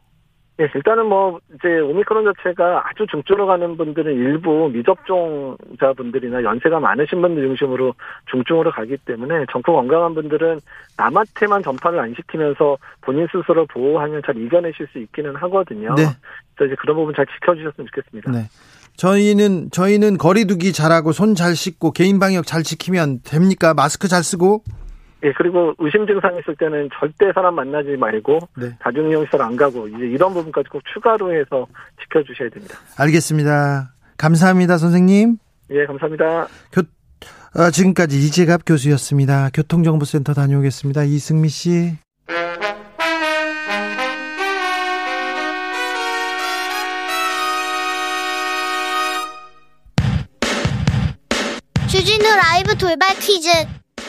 네, 0.56 0.66
일단은 0.74 1.04
뭐 1.04 1.38
이제 1.54 1.78
오미크론 1.80 2.24
자체가 2.24 2.88
아주 2.88 3.06
중증으로 3.10 3.46
가는 3.46 3.76
분들은 3.76 4.14
일부 4.14 4.70
미접종자분들이나 4.72 6.42
연세가 6.42 6.80
많으신 6.80 7.20
분들 7.20 7.42
중심으로 7.42 7.92
중증으로 8.30 8.70
가기 8.70 8.96
때문에 9.04 9.44
정품 9.52 9.74
건강한 9.74 10.14
분들은 10.14 10.60
남한테만 10.96 11.62
전파를 11.62 12.00
안 12.00 12.14
시키면서 12.14 12.78
본인 13.02 13.26
스스로 13.30 13.66
보호하면 13.66 14.22
잘 14.24 14.38
이겨내실 14.38 14.86
수 14.92 14.98
있기는 14.98 15.36
하거든요. 15.36 15.94
네. 15.94 16.04
그래서 16.54 16.72
이제 16.72 16.76
그런 16.80 16.96
부분 16.96 17.14
잘 17.14 17.26
지켜주셨으면 17.26 17.88
좋겠습니다. 17.88 18.32
네. 18.32 18.48
저희는 18.96 19.70
저희는 19.70 20.16
거리두기 20.18 20.72
잘하고 20.72 21.12
손 21.12 21.34
잘 21.34 21.54
씻고 21.54 21.92
개인 21.92 22.18
방역 22.18 22.46
잘 22.46 22.62
지키면 22.62 23.20
됩니까? 23.24 23.74
마스크 23.74 24.08
잘 24.08 24.22
쓰고 24.22 24.62
예, 25.24 25.32
그리고 25.36 25.74
의심 25.78 26.06
증상 26.06 26.36
있을 26.38 26.54
때는 26.56 26.88
절대 26.98 27.32
사람 27.34 27.54
만나지 27.54 27.90
말고 27.98 28.38
네. 28.58 28.76
다중이용시설 28.80 29.40
안 29.42 29.56
가고 29.56 29.88
이제 29.88 29.98
이런 30.06 30.32
부분까지 30.34 30.68
꼭 30.68 30.82
추가로 30.94 31.32
해서 31.32 31.66
지켜주셔야 32.02 32.50
됩니다. 32.50 32.78
알겠습니다. 32.98 33.92
감사합니다, 34.18 34.78
선생님. 34.78 35.36
예, 35.70 35.84
감사합니다. 35.86 36.46
교, 36.72 36.82
어, 37.60 37.70
지금까지 37.70 38.18
이재갑 38.18 38.62
교수였습니다. 38.66 39.50
교통정보센터 39.52 40.32
다녀오겠습니다. 40.34 41.04
이승미 41.04 41.48
씨. 41.48 41.96
라이브 52.36 52.76
돌발 52.76 53.14
퀴즈. 53.18 53.48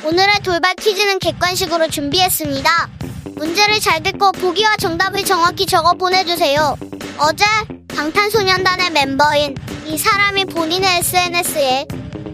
오늘의 0.03 0.39
돌발 0.43 0.75
퀴즈는 0.75 1.19
객관식으로 1.19 1.87
준비했습니다. 1.87 2.89
문제를 3.35 3.79
잘 3.79 4.03
듣고 4.03 4.31
보기와 4.33 4.75
정답을 4.77 5.23
정확히 5.23 5.65
적어 5.65 5.93
보내주세요. 5.93 6.77
어제 7.17 7.45
방탄소년단의 7.87 8.91
멤버인 8.91 9.55
이 9.85 9.97
사람이 9.97 10.45
본인의 10.45 10.99
SNS에 10.99 11.85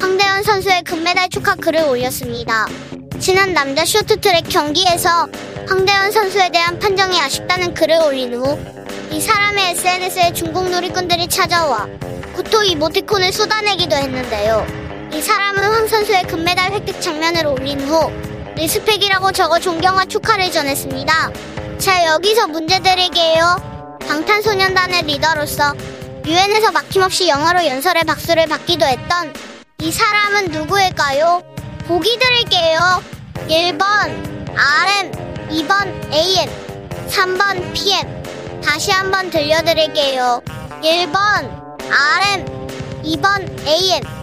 황대현 0.02 0.44
선수의 0.44 0.84
금메달 0.84 1.30
축하 1.30 1.56
글을 1.56 1.82
올렸습니다. 1.84 2.68
지난 3.20 3.54
남자 3.54 3.86
쇼트트랙 3.86 4.50
경기에서 4.50 5.28
황대현 5.68 6.12
선수에 6.12 6.50
대한 6.50 6.80
판정이 6.80 7.20
아쉽다는 7.20 7.74
글을 7.74 7.98
올린 8.04 8.34
후 8.34 8.84
이 9.14 9.22
사람의 9.22 9.74
SNS에 9.74 10.34
중국 10.34 10.72
누리꾼들이 10.72 11.28
찾아와 11.28 11.88
구토 12.34 12.64
이모티콘을 12.64 13.32
쏟아내기도 13.32 13.96
했는데요. 13.96 14.83
이 15.14 15.22
사람은 15.22 15.64
황 15.64 15.88
선수의 15.88 16.24
금메달 16.24 16.72
획득 16.72 17.00
장면을 17.00 17.46
올린 17.46 17.80
후 17.82 18.12
respect이라고 18.56 19.32
적어 19.32 19.60
존경과 19.60 20.06
축하를 20.06 20.52
전했습니다. 20.52 21.32
자 21.78 22.06
여기서 22.08 22.48
문제 22.48 22.80
드릴게요. 22.80 23.98
방탄소년단의 24.08 25.04
리더로서 25.04 25.76
유엔에서 26.26 26.72
막힘없이 26.72 27.28
영어로 27.28 27.66
연설해 27.66 28.06
박수를 28.06 28.48
받기도 28.48 28.86
했던 28.86 29.34
이 29.82 29.92
사람은 29.92 30.46
누구일까요? 30.46 31.44
보기 31.88 32.18
드릴게요. 32.18 32.80
1번 33.48 33.78
RM, 34.56 35.12
2번 35.50 36.14
AM, 36.14 36.50
3번 37.08 37.74
PM. 37.74 38.62
다시 38.64 38.92
한번 38.92 39.30
들려드릴게요. 39.30 40.42
1번 40.82 41.78
RM, 41.92 42.68
2번 43.04 43.68
AM, 43.68 44.23